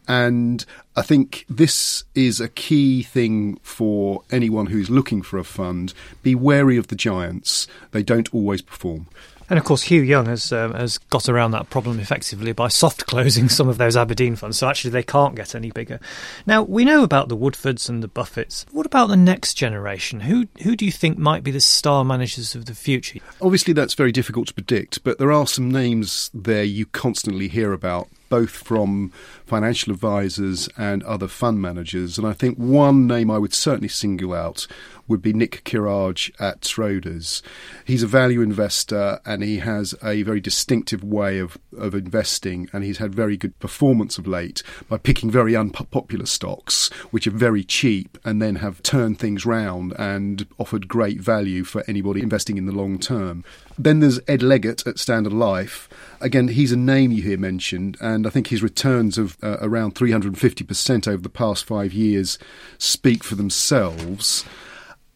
And 0.08 0.66
I 0.96 1.02
think 1.02 1.46
this 1.50 2.06
is 2.16 2.40
a 2.40 2.48
key 2.48 3.04
thing 3.04 3.58
for 3.64 4.24
anyone 4.32 4.68
who's 4.68 4.90
looking 4.90 5.22
for 5.22 5.38
a 5.38 5.44
fund. 5.44 5.94
Be 6.24 6.36
wary 6.36 6.78
of 6.78 6.88
the 6.88 6.96
giants. 6.96 7.68
They 7.92 8.02
don't 8.02 8.34
always 8.34 8.62
perform. 8.62 9.08
And 9.50 9.60
of 9.60 9.66
course, 9.66 9.84
Hugh 9.84 10.02
Young 10.02 10.26
has 10.26 10.52
um, 10.52 10.74
has 10.74 10.98
got 10.98 11.30
around 11.30 11.52
that 11.52 11.70
problem 11.70 12.00
effectively 12.00 12.52
by 12.52 12.68
soft 12.70 13.06
closing 13.06 13.50
some 13.50 13.68
of 13.68 13.78
those 13.78 13.96
Aberdeen 13.96 14.36
funds. 14.36 14.58
So 14.58 14.68
actually, 14.68 14.92
they 14.92 15.04
can't 15.04 15.36
get 15.36 15.56
any 15.56 15.72
bigger. 15.72 16.00
Now 16.46 16.64
we 16.64 16.86
know 16.86 17.04
about 17.04 17.30
the 17.30 17.38
Woodfords 17.38 17.90
and 17.90 18.02
the 18.02 18.08
Buffetts. 18.08 18.66
What 18.72 18.86
about 18.86 19.08
the 19.08 19.18
next 19.18 19.56
generation? 19.56 20.22
Who 20.22 20.48
who 20.64 20.76
do 20.76 20.86
you 20.86 20.92
think 20.92 21.18
might 21.18 21.44
be 21.44 21.52
the 21.52 21.62
star 21.62 22.04
managers 22.04 22.56
of 22.56 22.66
the 22.66 22.76
future? 22.76 23.20
Obviously, 23.42 23.74
that's 23.74 23.94
very 23.94 24.12
difficult 24.12 24.48
to 24.48 24.54
predict, 24.54 25.04
but 25.04 25.18
there 25.18 25.32
are 25.32 25.48
some 25.48 25.70
names 25.70 26.32
there 26.34 26.64
you 26.64 26.86
constantly 26.86 27.48
hear 27.48 27.74
about 27.74 28.08
both 28.30 28.52
from 28.52 29.12
financial 29.46 29.94
advisors 29.94 30.68
and 30.78 31.04
other 31.04 31.28
fund 31.28 31.62
managers. 31.62 32.18
And 32.18 32.28
I 32.28 32.34
think 32.34 32.58
one 32.58 33.08
name 33.08 33.30
I 33.30 33.38
would 33.38 33.54
certainly 33.54 33.88
single 33.88 34.34
out 34.34 34.68
would 35.08 35.22
be 35.22 35.34
Nick 35.34 35.64
Kirrage 35.64 36.32
at 36.40 36.62
Schroders. 36.62 37.42
He's 37.86 38.04
a 38.04 38.08
value 38.08 38.42
investor 38.42 39.20
and 39.26 39.44
he 39.44 39.60
has 39.60 39.94
a 40.04 40.24
very 40.24 40.42
distinctive 40.42 41.04
way 41.04 41.38
of, 41.38 41.58
of 41.78 41.94
investing, 41.94 42.70
and 42.74 42.84
he's 42.84 42.98
had 42.98 43.14
very 43.14 43.38
good 43.38 43.58
performance 43.60 44.18
of 44.18 44.28
late 44.28 44.64
by 44.90 44.98
picking 44.98 45.30
very 45.30 45.56
unpopular 45.56 46.26
stocks, 46.26 46.90
which 47.12 47.28
are 47.28 47.32
very 47.32 47.64
cheap, 47.64 48.18
and 48.26 48.42
then 48.42 48.56
have 48.56 48.82
turned 48.82 49.20
things 49.20 49.46
round 49.46 49.94
and 50.00 50.48
offered 50.58 50.88
great 50.88 51.20
value 51.22 51.64
for 51.64 51.84
anybody 51.88 52.22
investing 52.22 52.58
in 52.58 52.66
the 52.66 52.72
long 52.72 52.98
term. 52.98 53.44
Then 53.78 54.00
there's 54.00 54.20
Ed 54.28 54.42
Legget 54.42 54.88
at 54.88 54.98
Standard 54.98 55.34
Life. 55.34 55.90
Again, 56.22 56.48
he's 56.48 56.72
a 56.72 56.78
name 56.78 57.12
you 57.12 57.22
hear 57.22 57.38
mentioned, 57.38 57.98
and 58.00 58.26
I 58.26 58.30
think 58.30 58.48
his 58.48 58.64
returns 58.64 59.18
uh, 59.42 59.58
around 59.62 59.96
350% 59.96 61.08
over 61.08 61.22
the 61.22 61.30
past 61.30 61.66
five 61.66 61.94
years 61.94 62.38
speak 62.78 63.24
for 63.24 63.36
themselves. 63.36 64.46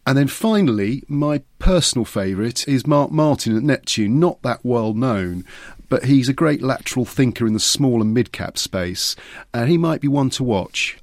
And 0.06 0.16
then 0.16 0.28
finally, 0.28 1.04
my 1.08 1.42
personal 1.58 2.04
favourite 2.04 2.66
is 2.66 2.86
Mark 2.86 3.10
Martin 3.10 3.56
at 3.56 3.62
Neptune, 3.62 4.18
not 4.18 4.42
that 4.42 4.60
well 4.64 4.94
known, 4.94 5.44
but 5.88 6.04
he's 6.04 6.28
a 6.28 6.32
great 6.32 6.62
lateral 6.62 7.04
thinker 7.04 7.46
in 7.46 7.52
the 7.52 7.60
small 7.60 8.00
and 8.00 8.14
mid 8.14 8.32
cap 8.32 8.56
space, 8.56 9.14
and 9.52 9.70
he 9.70 9.76
might 9.76 10.00
be 10.00 10.08
one 10.08 10.30
to 10.30 10.44
watch. 10.44 10.98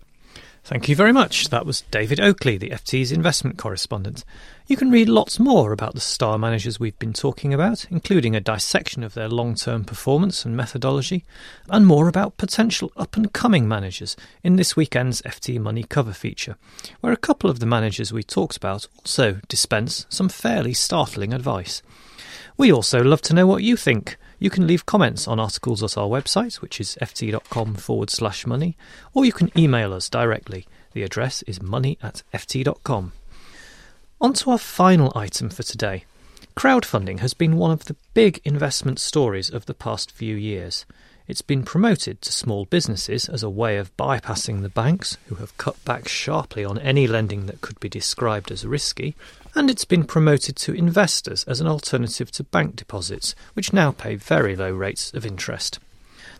Thank 0.63 0.89
you 0.89 0.95
very 0.97 1.13
much. 1.13 1.50
That 1.50 1.65
was 1.65 1.81
David 1.91 2.19
Oakley, 2.19 2.57
the 2.57 2.71
FT's 2.71 3.13
investment 3.13 3.57
correspondent. 3.57 4.25
You 4.69 4.75
can 4.75 4.91
read 4.91 5.07
lots 5.07 5.39
more 5.39 5.71
about 5.71 5.93
the 5.93 6.01
star 6.01 6.38
managers 6.38 6.77
we've 6.77 7.00
been 7.00 7.13
talking 7.13 7.53
about, 7.53 7.88
including 7.89 8.36
a 8.36 8.41
dissection 8.41 9.01
of 9.01 9.13
their 9.13 9.29
long 9.29 9.55
term 9.55 9.86
performance 9.86 10.43
and 10.43 10.57
methodology, 10.57 11.24
and 11.69 11.88
more 11.88 12.09
about 12.09 12.36
potential 12.36 12.91
up 12.97 13.15
and 13.15 13.31
coming 13.31 13.65
managers 13.65 14.17
in 14.43 14.57
this 14.57 14.75
weekend's 14.75 15.21
FT 15.21 15.57
Money 15.57 15.83
cover 15.83 16.12
feature, 16.12 16.57
where 17.00 17.13
a 17.13 17.17
couple 17.17 17.50
of 17.50 17.62
the 17.62 17.65
managers 17.65 18.12
we 18.12 18.24
talked 18.24 18.57
about 18.57 18.88
also 19.00 19.39
dispense 19.47 20.05
some 20.09 20.27
fairly 20.27 20.74
startling 20.74 21.33
advice. 21.33 21.81
We 22.57 22.69
also 22.69 23.01
love 23.01 23.21
to 23.21 23.33
know 23.33 23.47
what 23.47 23.63
you 23.63 23.77
think. 23.77 24.17
You 24.38 24.50
can 24.50 24.67
leave 24.67 24.86
comments 24.86 25.29
on 25.29 25.39
articles 25.39 25.81
at 25.81 25.97
our 25.97 26.09
website, 26.09 26.55
which 26.55 26.81
is 26.81 26.97
ft.com 27.01 27.75
forward 27.75 28.09
slash 28.09 28.45
money, 28.45 28.75
or 29.13 29.24
you 29.24 29.31
can 29.31 29.50
email 29.57 29.93
us 29.93 30.09
directly. 30.09 30.67
The 30.91 31.03
address 31.03 31.41
is 31.43 31.62
money 31.62 31.97
at 32.03 32.24
ft.com. 32.33 33.13
On 34.19 34.33
to 34.33 34.50
our 34.50 34.57
final 34.57 35.12
item 35.15 35.51
for 35.51 35.62
today. 35.62 36.05
Crowdfunding 36.55 37.19
has 37.19 37.36
been 37.36 37.55
one 37.55 37.69
of 37.69 37.86
the 37.86 37.95
big 38.15 38.41
investment 38.43 38.97
stories 38.97 39.51
of 39.51 39.67
the 39.67 39.75
past 39.75 40.12
few 40.12 40.36
years. 40.36 40.88
It's 41.27 41.43
been 41.43 41.62
promoted 41.62 42.24
to 42.24 42.31
small 42.31 42.65
businesses 42.65 43.29
as 43.29 43.43
a 43.43 43.50
way 43.50 43.77
of 43.77 43.95
bypassing 43.95 44.63
the 44.63 44.69
banks, 44.69 45.19
who 45.27 45.36
have 45.36 45.55
cut 45.59 45.83
back 45.86 46.07
sharply 46.07 46.65
on 46.65 46.79
any 46.79 47.05
lending 47.05 47.45
that 47.45 47.62
could 47.62 47.79
be 47.79 47.89
described 47.89 48.50
as 48.50 48.65
risky, 48.65 49.15
and 49.53 49.69
it's 49.69 49.86
been 49.86 50.03
promoted 50.03 50.55
to 50.55 50.74
investors 50.74 51.43
as 51.43 51.62
an 51.62 51.67
alternative 51.67 52.31
to 52.31 52.43
bank 52.43 52.75
deposits, 52.75 53.36
which 53.53 53.71
now 53.71 53.91
pay 53.91 54.15
very 54.15 54.55
low 54.55 54.71
rates 54.71 55.13
of 55.13 55.27
interest. 55.27 55.77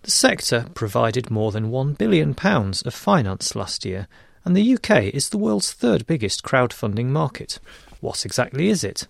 The 0.02 0.10
sector 0.10 0.66
provided 0.74 1.30
more 1.30 1.52
than 1.52 1.70
£1 1.70 1.96
billion 1.96 2.36
of 2.40 2.94
finance 2.94 3.56
last 3.56 3.86
year 3.86 4.08
and 4.48 4.56
the 4.56 4.76
UK 4.76 5.14
is 5.14 5.28
the 5.28 5.38
world's 5.38 5.74
third 5.74 6.08
biggest 6.08 6.42
crowdfunding 6.42 7.08
market. 7.08 7.60
What 8.00 8.26
exactly 8.26 8.70
is 8.70 8.82
it? 8.82 9.06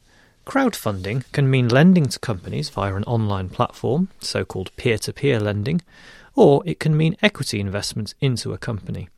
Crowdfunding 0.48 1.32
can 1.32 1.48
mean 1.48 1.68
lending 1.68 2.08
to 2.08 2.18
companies 2.18 2.70
via 2.70 2.96
an 2.96 3.04
online 3.04 3.50
platform, 3.50 4.10
so 4.20 4.44
called 4.44 4.76
peer 4.78 4.98
to 4.98 5.14
peer 5.14 5.40
lending, 5.40 5.84
or 6.34 6.64
it 6.66 6.80
can 6.80 6.98
mean 6.98 7.16
equity 7.22 7.60
investment 7.60 8.16
into 8.20 8.52
a 8.52 8.58
company. 8.58 9.10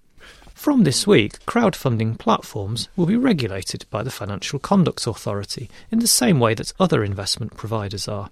From 0.53 0.83
this 0.83 1.07
week, 1.07 1.39
crowdfunding 1.45 2.17
platforms 2.17 2.89
will 2.97 3.05
be 3.05 3.15
regulated 3.15 3.85
by 3.89 4.03
the 4.03 4.11
Financial 4.11 4.59
Conduct 4.59 5.07
Authority 5.07 5.69
in 5.89 5.99
the 5.99 6.07
same 6.07 6.38
way 6.38 6.53
that 6.53 6.73
other 6.81 7.01
investment 7.01 7.55
providers 7.55 8.09
are 8.09 8.29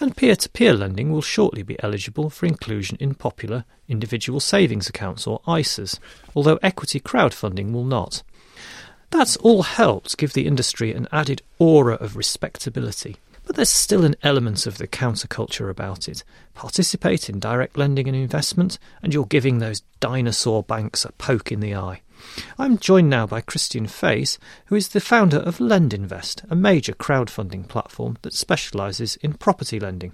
and 0.00 0.16
peer 0.16 0.36
to 0.36 0.48
peer 0.48 0.72
lending 0.72 1.12
will 1.12 1.22
shortly 1.22 1.62
be 1.62 1.80
eligible 1.82 2.30
for 2.30 2.46
inclusion 2.46 2.96
in 3.00 3.14
popular 3.14 3.64
individual 3.88 4.40
savings 4.40 4.88
accounts 4.88 5.26
or 5.26 5.40
ISAs, 5.40 5.98
although 6.34 6.58
equity 6.62 7.00
crowdfunding 7.00 7.72
will 7.72 7.84
not. 7.84 8.22
That's 9.10 9.36
all 9.38 9.62
helped 9.62 10.18
give 10.18 10.34
the 10.34 10.46
industry 10.46 10.92
an 10.92 11.08
added 11.10 11.42
aura 11.58 11.94
of 11.94 12.16
respectability. 12.16 13.16
But 13.46 13.56
there's 13.56 13.70
still 13.70 14.04
an 14.04 14.16
element 14.22 14.66
of 14.66 14.76
the 14.76 14.86
counterculture 14.86 15.70
about 15.70 16.06
it. 16.06 16.22
Participate 16.52 17.30
in 17.30 17.38
direct 17.40 17.78
lending 17.78 18.06
and 18.06 18.16
investment, 18.16 18.78
and 19.02 19.14
you're 19.14 19.24
giving 19.24 19.58
those 19.58 19.80
dinosaur 20.00 20.62
banks 20.62 21.06
a 21.06 21.12
poke 21.12 21.50
in 21.50 21.60
the 21.60 21.74
eye. 21.74 22.02
I'm 22.58 22.78
joined 22.78 23.10
now 23.10 23.26
by 23.26 23.40
Christian 23.40 23.86
Faes, 23.86 24.38
who 24.66 24.74
is 24.74 24.88
the 24.88 25.00
founder 25.00 25.38
of 25.38 25.58
LendInvest, 25.58 26.50
a 26.50 26.56
major 26.56 26.92
crowdfunding 26.92 27.68
platform 27.68 28.18
that 28.22 28.34
specialises 28.34 29.16
in 29.16 29.34
property 29.34 29.78
lending. 29.78 30.12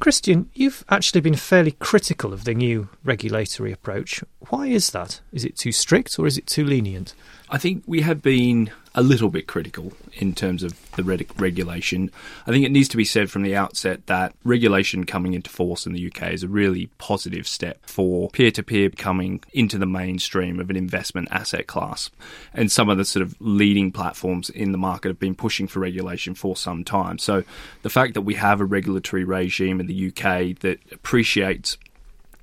Christian, 0.00 0.50
you've 0.54 0.84
actually 0.88 1.20
been 1.20 1.36
fairly 1.36 1.72
critical 1.72 2.32
of 2.32 2.44
the 2.44 2.54
new 2.54 2.88
regulatory 3.04 3.72
approach. 3.72 4.24
Why 4.50 4.66
is 4.66 4.90
that? 4.90 5.20
Is 5.32 5.44
it 5.44 5.56
too 5.56 5.72
strict 5.72 6.18
or 6.18 6.26
is 6.26 6.36
it 6.36 6.46
too 6.46 6.64
lenient? 6.64 7.14
I 7.54 7.58
think 7.58 7.84
we 7.86 8.00
have 8.00 8.20
been 8.20 8.72
a 8.96 9.02
little 9.04 9.28
bit 9.28 9.46
critical 9.46 9.92
in 10.14 10.34
terms 10.34 10.64
of 10.64 10.74
the 10.96 11.04
regulation. 11.04 12.10
I 12.48 12.50
think 12.50 12.66
it 12.66 12.72
needs 12.72 12.88
to 12.88 12.96
be 12.96 13.04
said 13.04 13.30
from 13.30 13.44
the 13.44 13.54
outset 13.54 14.08
that 14.08 14.34
regulation 14.42 15.04
coming 15.04 15.34
into 15.34 15.50
force 15.50 15.86
in 15.86 15.92
the 15.92 16.04
UK 16.04 16.32
is 16.32 16.42
a 16.42 16.48
really 16.48 16.90
positive 16.98 17.46
step 17.46 17.78
for 17.86 18.28
peer 18.30 18.50
to 18.50 18.64
peer 18.64 18.90
coming 18.90 19.40
into 19.52 19.78
the 19.78 19.86
mainstream 19.86 20.58
of 20.58 20.68
an 20.68 20.74
investment 20.74 21.28
asset 21.30 21.68
class. 21.68 22.10
And 22.52 22.72
some 22.72 22.88
of 22.88 22.98
the 22.98 23.04
sort 23.04 23.22
of 23.22 23.36
leading 23.38 23.92
platforms 23.92 24.50
in 24.50 24.72
the 24.72 24.78
market 24.78 25.10
have 25.10 25.20
been 25.20 25.36
pushing 25.36 25.68
for 25.68 25.78
regulation 25.78 26.34
for 26.34 26.56
some 26.56 26.82
time. 26.82 27.18
So 27.18 27.44
the 27.82 27.88
fact 27.88 28.14
that 28.14 28.22
we 28.22 28.34
have 28.34 28.60
a 28.60 28.64
regulatory 28.64 29.22
regime 29.22 29.78
in 29.78 29.86
the 29.86 30.08
UK 30.08 30.58
that 30.58 30.80
appreciates 30.90 31.78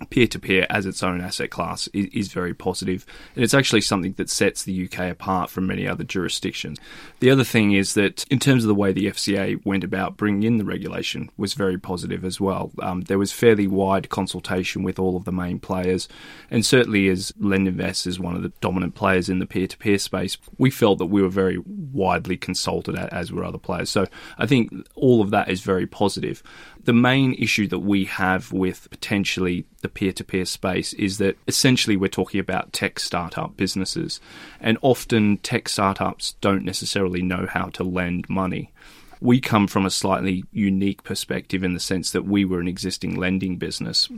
peer 0.10 0.28
to 0.28 0.40
peer 0.40 0.66
as 0.70 0.86
its 0.86 1.04
own 1.04 1.22
asset 1.22 1.50
class 1.50 1.88
is, 1.94 2.08
is, 2.08 2.32
very 2.32 2.54
positive, 2.54 3.06
and 3.36 3.44
it's 3.44 3.54
actually 3.54 3.82
something 3.82 4.14
that 4.14 4.30
sets 4.30 4.64
the 4.64 4.86
UK 4.86 5.12
apart 5.12 5.50
from 5.50 5.68
many 5.68 5.88
other 5.88 6.04
jurisdictions. 6.04 6.78
The 7.20 7.30
other 7.30 7.44
thing 7.44 7.74
is 7.74 7.94
that, 7.94 8.26
in 8.30 8.40
terms 8.40 8.64
of 8.64 8.68
the 8.68 8.76
way 8.76 8.94
the 8.94 9.08
FCA 9.08 9.64
went 9.66 9.84
about 9.84 10.18
bringing 10.18 10.44
in 10.44 10.58
the 10.58 10.66
regulation, 10.66 11.30
was 11.38 11.54
very 11.54 11.78
positive 11.78 12.24
as 12.24 12.40
well. 12.40 12.72
Um, 12.82 13.02
there 13.02 13.20
was 13.20 13.32
fairly 13.32 13.68
wide 13.68 14.10
consultation 14.10 14.84
with 14.84 15.00
all 15.00 15.16
of 15.16 15.26
the 15.26 15.32
main 15.32 15.60
players, 15.60 16.08
and 16.50 16.66
certainly 16.66 17.10
as 17.10 17.32
LendInvest 17.34 18.08
is 18.08 18.20
one 18.20 18.36
of 18.36 18.44
the 18.44 18.54
dominant 18.62 18.96
players 18.96 19.30
in 19.30 19.40
the 19.40 19.46
peer 19.46 19.68
to 19.68 19.78
peer 19.78 19.98
space, 19.98 20.38
we 20.58 20.70
felt 20.70 21.00
that 21.00 21.06
we 21.08 21.22
were 21.22 21.30
very 21.30 21.58
widely 21.66 22.38
consulted 22.38 22.96
as 22.96 23.32
were 23.32 23.44
other 23.44 23.58
players. 23.58 23.90
So 23.90 24.06
I 24.38 24.46
think 24.46 24.72
all 24.96 25.22
of 25.22 25.32
that 25.32 25.50
is 25.50 25.62
very 25.62 25.88
positive. 25.88 26.42
The 26.84 26.94
main 26.94 27.34
issue 27.36 27.68
that 27.68 27.80
we 27.80 28.06
have 28.06 28.52
with 28.52 28.90
potentially 28.90 29.66
the 29.82 29.90
peer 29.90 30.12
to 30.14 30.24
peer 30.24 30.46
space 30.46 30.94
is 30.94 31.18
that 31.18 31.38
essentially 31.48 31.98
we're 31.98 32.08
talking 32.08 32.40
about 32.40 32.74
tech 32.74 33.00
startup 33.00 33.58
businesses, 33.58 34.20
and 34.60 34.78
often 34.82 35.38
tech 35.38 35.68
startups 35.70 36.34
don't 36.42 36.66
necessarily 36.66 37.22
know 37.22 37.48
how 37.50 37.66
to 37.70 37.84
lend 37.84 38.30
money. 38.30 38.72
We 39.20 39.40
come 39.40 39.68
from 39.68 39.86
a 39.86 39.92
slightly 39.92 40.44
unique 40.52 41.04
perspective 41.04 41.64
in 41.64 41.74
the 41.76 41.80
sense 41.80 42.12
that 42.12 42.26
we 42.26 42.44
were 42.44 42.60
an 42.60 42.68
existing 42.68 43.16
lending 43.16 43.58
business. 43.58 44.10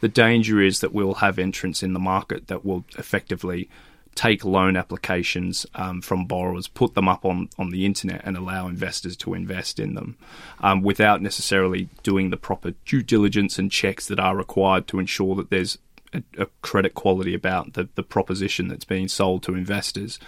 The 0.00 0.08
danger 0.08 0.60
is 0.60 0.80
that 0.80 0.94
we'll 0.94 1.14
have 1.14 1.38
entrants 1.38 1.82
in 1.82 1.92
the 1.92 1.98
market 1.98 2.46
that 2.48 2.64
will 2.64 2.84
effectively 2.96 3.68
take 4.16 4.44
loan 4.44 4.76
applications 4.76 5.66
um, 5.74 6.00
from 6.00 6.24
borrowers, 6.24 6.66
put 6.66 6.94
them 6.94 7.06
up 7.06 7.24
on, 7.24 7.48
on 7.58 7.70
the 7.70 7.84
internet, 7.84 8.22
and 8.24 8.36
allow 8.36 8.66
investors 8.66 9.16
to 9.18 9.34
invest 9.34 9.78
in 9.78 9.94
them 9.94 10.16
um, 10.60 10.82
without 10.82 11.22
necessarily 11.22 11.88
doing 12.02 12.30
the 12.30 12.36
proper 12.36 12.72
due 12.86 13.02
diligence 13.02 13.58
and 13.58 13.70
checks 13.70 14.08
that 14.08 14.18
are 14.18 14.34
required 14.34 14.88
to 14.88 14.98
ensure 14.98 15.36
that 15.36 15.50
there's 15.50 15.78
a, 16.14 16.22
a 16.38 16.46
credit 16.62 16.94
quality 16.94 17.34
about 17.34 17.74
the, 17.74 17.88
the 17.94 18.02
proposition 18.02 18.68
that's 18.68 18.84
being 18.84 19.06
sold 19.06 19.42
to 19.42 19.54
investors. 19.54 20.18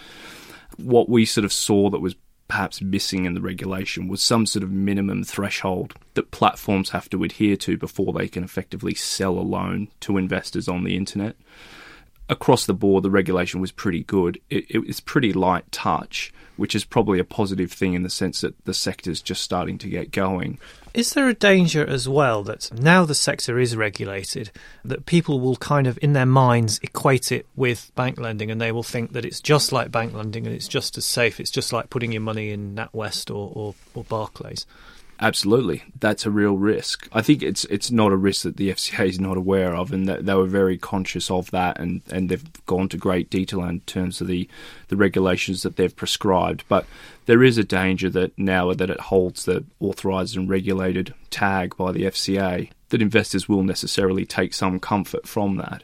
What 0.77 1.09
we 1.09 1.25
sort 1.25 1.45
of 1.45 1.51
saw 1.51 1.89
that 1.89 1.99
was 1.99 2.15
perhaps 2.47 2.81
missing 2.81 3.25
in 3.25 3.33
the 3.33 3.41
regulation 3.41 4.07
was 4.07 4.21
some 4.21 4.45
sort 4.45 4.63
of 4.63 4.71
minimum 4.71 5.23
threshold 5.23 5.93
that 6.13 6.31
platforms 6.31 6.91
have 6.91 7.09
to 7.09 7.23
adhere 7.23 7.55
to 7.55 7.77
before 7.77 8.13
they 8.13 8.27
can 8.27 8.43
effectively 8.43 8.93
sell 8.93 9.37
a 9.37 9.41
loan 9.41 9.87
to 9.99 10.17
investors 10.17 10.67
on 10.67 10.83
the 10.83 10.95
internet 10.95 11.35
across 12.29 12.65
the 12.65 12.73
board, 12.73 13.03
the 13.03 13.09
regulation 13.09 13.59
was 13.59 13.71
pretty 13.71 14.03
good. 14.03 14.39
It, 14.49 14.65
it 14.69 14.87
was 14.87 14.99
pretty 14.99 15.33
light 15.33 15.69
touch, 15.71 16.31
which 16.57 16.75
is 16.75 16.85
probably 16.85 17.19
a 17.19 17.23
positive 17.23 17.71
thing 17.71 17.93
in 17.93 18.03
the 18.03 18.09
sense 18.09 18.41
that 18.41 18.63
the 18.65 18.73
sector 18.73 19.09
is 19.09 19.21
just 19.21 19.41
starting 19.41 19.77
to 19.79 19.89
get 19.89 20.11
going. 20.11 20.59
Is 20.93 21.13
there 21.13 21.27
a 21.27 21.33
danger 21.33 21.85
as 21.85 22.09
well 22.09 22.43
that 22.43 22.71
now 22.73 23.05
the 23.05 23.15
sector 23.15 23.59
is 23.59 23.75
regulated, 23.75 24.51
that 24.83 25.05
people 25.05 25.39
will 25.39 25.55
kind 25.55 25.85
of, 25.87 25.99
in 26.01 26.13
their 26.13 26.25
minds, 26.25 26.79
equate 26.81 27.31
it 27.31 27.45
with 27.55 27.91
bank 27.95 28.19
lending 28.19 28.49
and 28.49 28.59
they 28.59 28.71
will 28.71 28.83
think 28.83 29.13
that 29.13 29.25
it's 29.25 29.39
just 29.39 29.71
like 29.71 29.91
bank 29.91 30.13
lending 30.13 30.47
and 30.47 30.55
it's 30.55 30.67
just 30.67 30.97
as 30.97 31.05
safe, 31.05 31.39
it's 31.39 31.51
just 31.51 31.71
like 31.71 31.89
putting 31.89 32.11
your 32.11 32.21
money 32.21 32.51
in 32.51 32.75
NatWest 32.75 33.29
or, 33.29 33.51
or, 33.53 33.75
or 33.93 34.03
Barclays? 34.03 34.65
Absolutely, 35.21 35.83
that's 35.99 36.25
a 36.25 36.31
real 36.31 36.55
risk. 36.55 37.09
I 37.11 37.21
think 37.21 37.43
it's 37.43 37.65
it's 37.65 37.91
not 37.91 38.13
a 38.13 38.17
risk 38.17 38.43
that 38.43 38.55
the 38.55 38.69
FCA 38.73 39.07
is 39.07 39.19
not 39.19 39.35
aware 39.35 39.75
of, 39.75 39.91
and 39.91 40.07
that 40.07 40.25
they 40.25 40.33
were 40.33 40.45
very 40.45 40.77
conscious 40.77 41.29
of 41.29 41.51
that, 41.51 41.77
and, 41.79 42.01
and 42.09 42.29
they've 42.29 42.65
gone 42.65 42.87
to 42.89 42.97
great 42.97 43.29
detail 43.29 43.63
in 43.63 43.81
terms 43.81 44.21
of 44.21 44.27
the 44.27 44.47
the 44.87 44.95
regulations 44.95 45.63
that 45.63 45.75
they've 45.75 45.95
prescribed. 45.95 46.63
But 46.69 46.85
there 47.25 47.43
is 47.43 47.57
a 47.57 47.63
danger 47.65 48.09
that 48.11 48.37
now 48.37 48.73
that 48.73 48.89
it 48.89 48.99
holds 48.99 49.43
the 49.43 49.65
authorised 49.81 50.37
and 50.37 50.49
regulated 50.49 51.13
tag 51.29 51.75
by 51.75 51.91
the 51.91 52.03
FCA, 52.03 52.69
that 52.89 53.01
investors 53.01 53.49
will 53.49 53.63
necessarily 53.63 54.25
take 54.25 54.53
some 54.53 54.79
comfort 54.79 55.27
from 55.27 55.57
that 55.57 55.83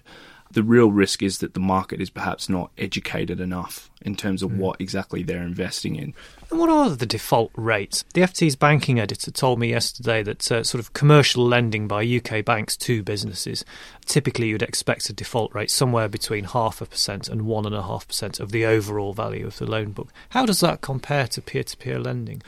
the 0.56 0.64
real 0.64 0.90
risk 0.90 1.22
is 1.22 1.40
that 1.40 1.54
the 1.54 1.60
market 1.60 2.02
is 2.02 2.10
perhaps 2.10 2.50
not 2.50 2.72
educated 2.78 3.40
enough 3.42 3.92
in 4.02 4.16
terms 4.16 4.42
of 4.42 4.52
mm. 4.52 4.58
what 4.58 4.80
exactly 4.80 5.22
they're 5.22 5.44
investing 5.44 5.96
in. 5.98 6.14
And 6.50 6.60
what 6.60 6.70
are 6.70 6.90
the 6.90 7.06
default 7.06 7.52
rates? 7.56 8.06
The 8.14 8.22
FT's 8.22 8.56
banking 8.56 8.98
editor 8.98 9.32
told 9.32 9.60
me 9.60 9.70
yesterday 9.70 10.24
that 10.24 10.52
uh, 10.52 10.64
sort 10.64 10.80
of 10.80 10.94
commercial 10.94 11.46
lending 11.46 11.88
by 11.88 12.06
UK 12.06 12.44
banks 12.46 12.78
to 12.78 13.04
businesses, 13.04 13.66
typically 14.06 14.48
you'd 14.48 14.64
expect 14.64 15.10
a 15.10 15.14
default 15.14 15.54
rate 15.54 15.72
somewhere 15.72 16.08
between 16.08 16.46
half 16.46 16.82
a 16.82 16.86
percent 16.86 17.28
and 17.28 17.44
one 17.44 17.66
and 17.66 17.76
a 17.76 17.84
half 17.84 18.08
percent 18.08 18.39
of 18.39 18.52
the 18.52 18.65
overall 18.65 19.13
value 19.13 19.46
of 19.46 19.58
the 19.58 19.70
loan 19.70 19.91
book. 19.91 20.12
How 20.30 20.46
does 20.46 20.62
that 20.62 20.80
compare 20.80 21.28
to 21.28 21.41
peer 21.41 21.63
to 21.63 21.78
peer 21.78 22.00
lending? 22.00 22.41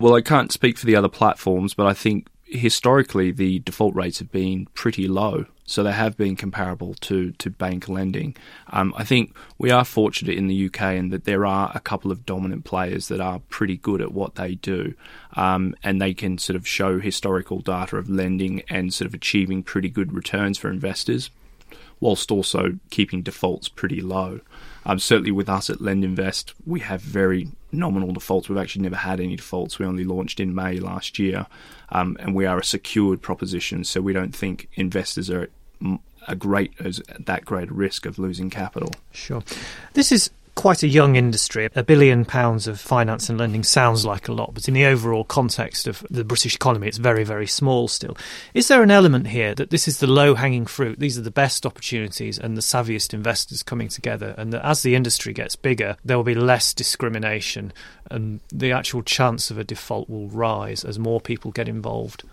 Well, 0.00 0.16
I 0.16 0.20
can't 0.20 0.50
speak 0.50 0.78
for 0.78 0.86
the 0.86 0.96
other 0.96 1.08
platforms, 1.08 1.74
but 1.74 1.86
I 1.86 1.94
think 1.94 2.26
historically 2.46 3.30
the 3.30 3.60
default 3.60 3.94
rates 3.94 4.18
have 4.18 4.32
been 4.32 4.66
pretty 4.74 5.06
low. 5.06 5.46
So 5.72 5.82
they 5.82 5.92
have 5.92 6.18
been 6.18 6.36
comparable 6.36 6.92
to, 7.00 7.30
to 7.32 7.48
bank 7.48 7.88
lending. 7.88 8.36
Um, 8.68 8.92
I 8.94 9.04
think 9.04 9.34
we 9.56 9.70
are 9.70 9.86
fortunate 9.86 10.36
in 10.36 10.46
the 10.46 10.66
UK 10.66 10.96
in 10.96 11.08
that 11.08 11.24
there 11.24 11.46
are 11.46 11.72
a 11.74 11.80
couple 11.80 12.12
of 12.12 12.26
dominant 12.26 12.64
players 12.64 13.08
that 13.08 13.22
are 13.22 13.38
pretty 13.48 13.78
good 13.78 14.02
at 14.02 14.12
what 14.12 14.34
they 14.34 14.56
do. 14.56 14.92
Um, 15.32 15.74
and 15.82 15.98
they 15.98 16.12
can 16.12 16.36
sort 16.36 16.56
of 16.56 16.68
show 16.68 17.00
historical 17.00 17.60
data 17.60 17.96
of 17.96 18.10
lending 18.10 18.62
and 18.68 18.92
sort 18.92 19.06
of 19.06 19.14
achieving 19.14 19.62
pretty 19.62 19.88
good 19.88 20.12
returns 20.12 20.58
for 20.58 20.70
investors, 20.70 21.30
whilst 22.00 22.30
also 22.30 22.78
keeping 22.90 23.22
defaults 23.22 23.70
pretty 23.70 24.02
low. 24.02 24.40
Um, 24.84 24.98
certainly 24.98 25.30
with 25.30 25.48
us 25.48 25.70
at 25.70 25.78
LendInvest, 25.78 26.52
we 26.66 26.80
have 26.80 27.00
very 27.00 27.48
nominal 27.70 28.12
defaults. 28.12 28.50
We've 28.50 28.58
actually 28.58 28.82
never 28.82 28.96
had 28.96 29.20
any 29.20 29.36
defaults. 29.36 29.78
We 29.78 29.86
only 29.86 30.04
launched 30.04 30.38
in 30.38 30.54
May 30.54 30.80
last 30.80 31.18
year, 31.18 31.46
um, 31.88 32.18
and 32.20 32.34
we 32.34 32.44
are 32.44 32.58
a 32.58 32.64
secured 32.64 33.22
proposition, 33.22 33.84
so 33.84 34.02
we 34.02 34.12
don't 34.12 34.36
think 34.36 34.68
investors 34.74 35.30
are 35.30 35.48
a 36.28 36.36
great 36.36 36.72
that 37.26 37.44
great 37.44 37.70
risk 37.70 38.06
of 38.06 38.18
losing 38.18 38.50
capital. 38.50 38.92
Sure, 39.12 39.42
this 39.94 40.12
is 40.12 40.30
quite 40.54 40.82
a 40.82 40.88
young 40.88 41.16
industry. 41.16 41.68
A 41.74 41.82
billion 41.82 42.24
pounds 42.24 42.66
of 42.66 42.80
finance 42.80 43.28
and 43.28 43.38
lending 43.38 43.62
sounds 43.62 44.04
like 44.04 44.28
a 44.28 44.32
lot, 44.32 44.54
but 44.54 44.68
in 44.68 44.74
the 44.74 44.84
overall 44.84 45.24
context 45.24 45.86
of 45.86 46.04
the 46.10 46.24
British 46.24 46.54
economy, 46.54 46.88
it's 46.88 46.98
very, 46.98 47.24
very 47.24 47.46
small 47.46 47.88
still. 47.88 48.16
Is 48.54 48.68
there 48.68 48.82
an 48.82 48.90
element 48.90 49.28
here 49.28 49.54
that 49.54 49.70
this 49.70 49.88
is 49.88 49.98
the 49.98 50.06
low 50.06 50.34
hanging 50.34 50.66
fruit? 50.66 50.98
These 50.98 51.18
are 51.18 51.22
the 51.22 51.30
best 51.30 51.64
opportunities 51.64 52.38
and 52.38 52.56
the 52.56 52.60
savviest 52.60 53.14
investors 53.14 53.62
coming 53.62 53.88
together, 53.88 54.34
and 54.36 54.52
that 54.52 54.64
as 54.64 54.82
the 54.82 54.94
industry 54.94 55.32
gets 55.32 55.56
bigger, 55.56 55.96
there 56.04 56.16
will 56.16 56.24
be 56.24 56.34
less 56.34 56.74
discrimination 56.74 57.72
and 58.10 58.40
the 58.52 58.72
actual 58.72 59.02
chance 59.02 59.50
of 59.50 59.58
a 59.58 59.64
default 59.64 60.08
will 60.08 60.28
rise 60.28 60.84
as 60.84 60.98
more 60.98 61.20
people 61.20 61.50
get 61.50 61.68
involved? 61.68 62.24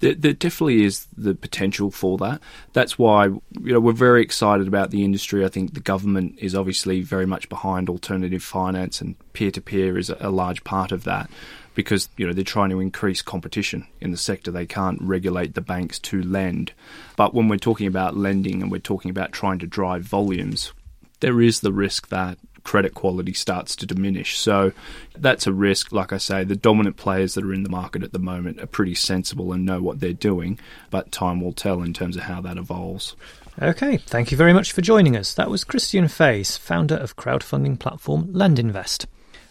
There, 0.00 0.14
there, 0.14 0.32
definitely 0.32 0.84
is 0.84 1.06
the 1.16 1.34
potential 1.34 1.90
for 1.90 2.18
that. 2.18 2.40
That's 2.72 2.98
why 2.98 3.26
you 3.26 3.40
know 3.72 3.80
we're 3.80 3.92
very 3.92 4.22
excited 4.22 4.66
about 4.66 4.90
the 4.90 5.04
industry. 5.04 5.44
I 5.44 5.48
think 5.48 5.74
the 5.74 5.80
government 5.80 6.38
is 6.38 6.54
obviously 6.54 7.02
very 7.02 7.26
much 7.26 7.48
behind 7.48 7.88
alternative 7.88 8.42
finance, 8.42 9.00
and 9.00 9.14
peer 9.32 9.50
to 9.52 9.60
peer 9.60 9.96
is 9.96 10.10
a, 10.10 10.30
large 10.30 10.64
part 10.64 10.90
of 10.92 11.04
that 11.04 11.30
because 11.74 12.08
you 12.16 12.26
know 12.26 12.32
they're 12.32 12.44
trying 12.44 12.70
to 12.70 12.80
increase 12.80 13.22
competition 13.22 13.86
in 14.00 14.10
the 14.10 14.16
sector. 14.16 14.50
They 14.50 14.66
can't 14.66 15.00
regulate 15.02 15.54
the 15.54 15.60
banks 15.60 15.98
to 16.00 16.22
lend, 16.22 16.72
but 17.16 17.34
when 17.34 17.48
we're 17.48 17.58
talking 17.58 17.86
about 17.86 18.16
lending 18.16 18.62
and 18.62 18.70
we're 18.70 18.78
talking 18.78 19.10
about 19.10 19.32
trying 19.32 19.58
to 19.58 19.66
drive 19.66 20.02
volumes, 20.02 20.72
there 21.20 21.40
is 21.40 21.60
the 21.60 21.72
risk 21.72 22.08
that 22.08 22.38
credit 22.64 22.94
quality 22.94 23.32
starts 23.32 23.74
to 23.76 23.86
diminish. 23.86 24.38
So 24.38 24.72
that's 25.16 25.46
a 25.46 25.52
risk. 25.52 25.92
Like 25.92 26.12
I 26.12 26.18
say, 26.18 26.44
the 26.44 26.56
dominant 26.56 26.96
players 26.96 27.34
that 27.34 27.44
are 27.44 27.54
in 27.54 27.62
the 27.62 27.68
market 27.68 28.02
at 28.02 28.12
the 28.12 28.18
moment 28.18 28.60
are 28.60 28.66
pretty 28.66 28.94
sensible 28.94 29.52
and 29.52 29.64
know 29.64 29.80
what 29.82 30.00
they're 30.00 30.12
doing, 30.12 30.58
but 30.90 31.12
time 31.12 31.40
will 31.40 31.52
tell 31.52 31.82
in 31.82 31.92
terms 31.92 32.16
of 32.16 32.22
how 32.22 32.40
that 32.42 32.56
evolves. 32.56 33.16
Okay, 33.60 33.96
thank 33.98 34.30
you 34.30 34.36
very 34.36 34.52
much 34.52 34.72
for 34.72 34.80
joining 34.80 35.16
us. 35.16 35.34
That 35.34 35.50
was 35.50 35.64
Christian 35.64 36.04
Faes, 36.04 36.58
founder 36.58 36.94
of 36.94 37.16
crowdfunding 37.16 37.78
platform 37.78 38.28
LendInvest. 38.28 39.06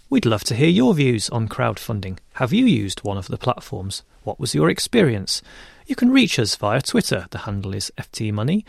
We'd 0.10 0.26
love 0.26 0.44
to 0.46 0.56
hear 0.56 0.70
your 0.70 0.96
views 0.96 1.30
on 1.30 1.48
crowdfunding. 1.48 2.18
Have 2.34 2.52
you 2.52 2.66
used 2.66 3.04
one 3.04 3.18
of 3.18 3.28
the 3.28 3.38
platforms? 3.38 4.02
What 4.24 4.40
was 4.40 4.56
your 4.56 4.70
experience? 4.70 5.44
You 5.90 5.96
can 5.96 6.12
reach 6.12 6.38
us 6.38 6.56
via 6.56 6.84
Twitter. 6.84 7.26
The 7.32 7.40
handle 7.40 7.74
is 7.74 7.92
ftmoney. 7.98 8.64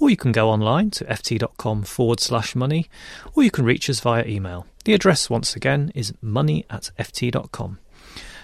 Or 0.00 0.10
you 0.10 0.16
can 0.16 0.32
go 0.32 0.50
online 0.50 0.90
to 0.90 1.04
ft.com 1.04 1.84
forward 1.84 2.18
slash 2.18 2.56
money. 2.56 2.90
Or 3.36 3.44
you 3.44 3.52
can 3.52 3.64
reach 3.64 3.88
us 3.88 4.00
via 4.00 4.26
email. 4.26 4.66
The 4.84 4.92
address, 4.92 5.30
once 5.30 5.54
again, 5.54 5.92
is 5.94 6.14
money 6.20 6.66
at 6.68 6.90
ft.com. 6.98 7.78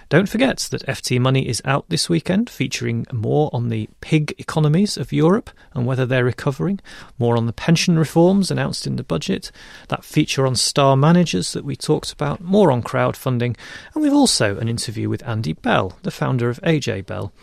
Don't 0.07 0.29
forget 0.29 0.59
that 0.71 0.85
FT 0.87 1.19
Money 1.19 1.45
is 1.45 1.61
out 1.65 1.85
this 1.89 2.07
weekend, 2.07 2.49
featuring 2.49 3.05
more 3.11 3.49
on 3.51 3.67
the 3.67 3.89
pig 3.99 4.33
economies 4.37 4.95
of 4.95 5.11
Europe 5.11 5.49
and 5.73 5.85
whether 5.85 6.05
they're 6.05 6.23
recovering, 6.23 6.79
more 7.19 7.35
on 7.35 7.47
the 7.47 7.53
pension 7.53 7.99
reforms 7.99 8.49
announced 8.49 8.87
in 8.87 8.95
the 8.95 9.03
budget, 9.03 9.51
that 9.89 10.05
feature 10.05 10.47
on 10.47 10.55
star 10.55 10.95
managers 10.95 11.51
that 11.51 11.65
we 11.65 11.75
talked 11.75 12.13
about, 12.13 12.41
more 12.41 12.71
on 12.71 12.81
crowdfunding, 12.81 13.57
and 13.93 14.03
we've 14.03 14.13
also 14.13 14.57
an 14.57 14.69
interview 14.69 15.09
with 15.09 15.25
Andy 15.27 15.53
Bell, 15.53 15.97
the 16.03 16.11
founder 16.11 16.49
of 16.49 16.61
AJ 16.61 17.05
Bell 17.05 17.33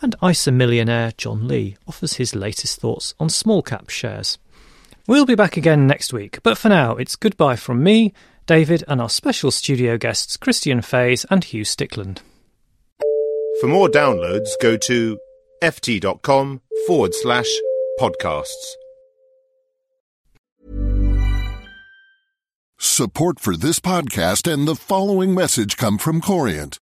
and 0.00 0.14
ISA 0.22 0.52
millionaire 0.52 1.12
John 1.16 1.48
Lee 1.48 1.76
offers 1.86 2.14
his 2.14 2.34
latest 2.34 2.80
thoughts 2.80 3.14
on 3.18 3.28
small 3.28 3.62
cap 3.62 3.88
shares. 3.90 4.38
We'll 5.06 5.26
be 5.26 5.34
back 5.34 5.56
again 5.56 5.86
next 5.86 6.12
week, 6.12 6.40
but 6.42 6.58
for 6.58 6.68
now, 6.68 6.96
it's 6.96 7.16
goodbye 7.16 7.56
from 7.56 7.82
me, 7.82 8.12
David, 8.46 8.82
and 8.88 9.00
our 9.00 9.08
special 9.08 9.50
studio 9.50 9.96
guests 9.96 10.36
Christian 10.36 10.80
Faes 10.80 11.24
and 11.30 11.44
Hugh 11.44 11.64
Stickland. 11.64 12.18
For 13.60 13.68
more 13.68 13.88
downloads, 13.88 14.50
go 14.60 14.76
to 14.76 15.18
ft.com 15.62 16.60
forward 16.86 17.14
slash 17.14 17.48
podcasts. 18.00 18.74
Support 22.78 23.40
for 23.40 23.56
this 23.56 23.80
podcast 23.80 24.52
and 24.52 24.68
the 24.68 24.74
following 24.74 25.34
message 25.34 25.76
come 25.76 25.96
from 25.96 26.20
Corient. 26.20 26.78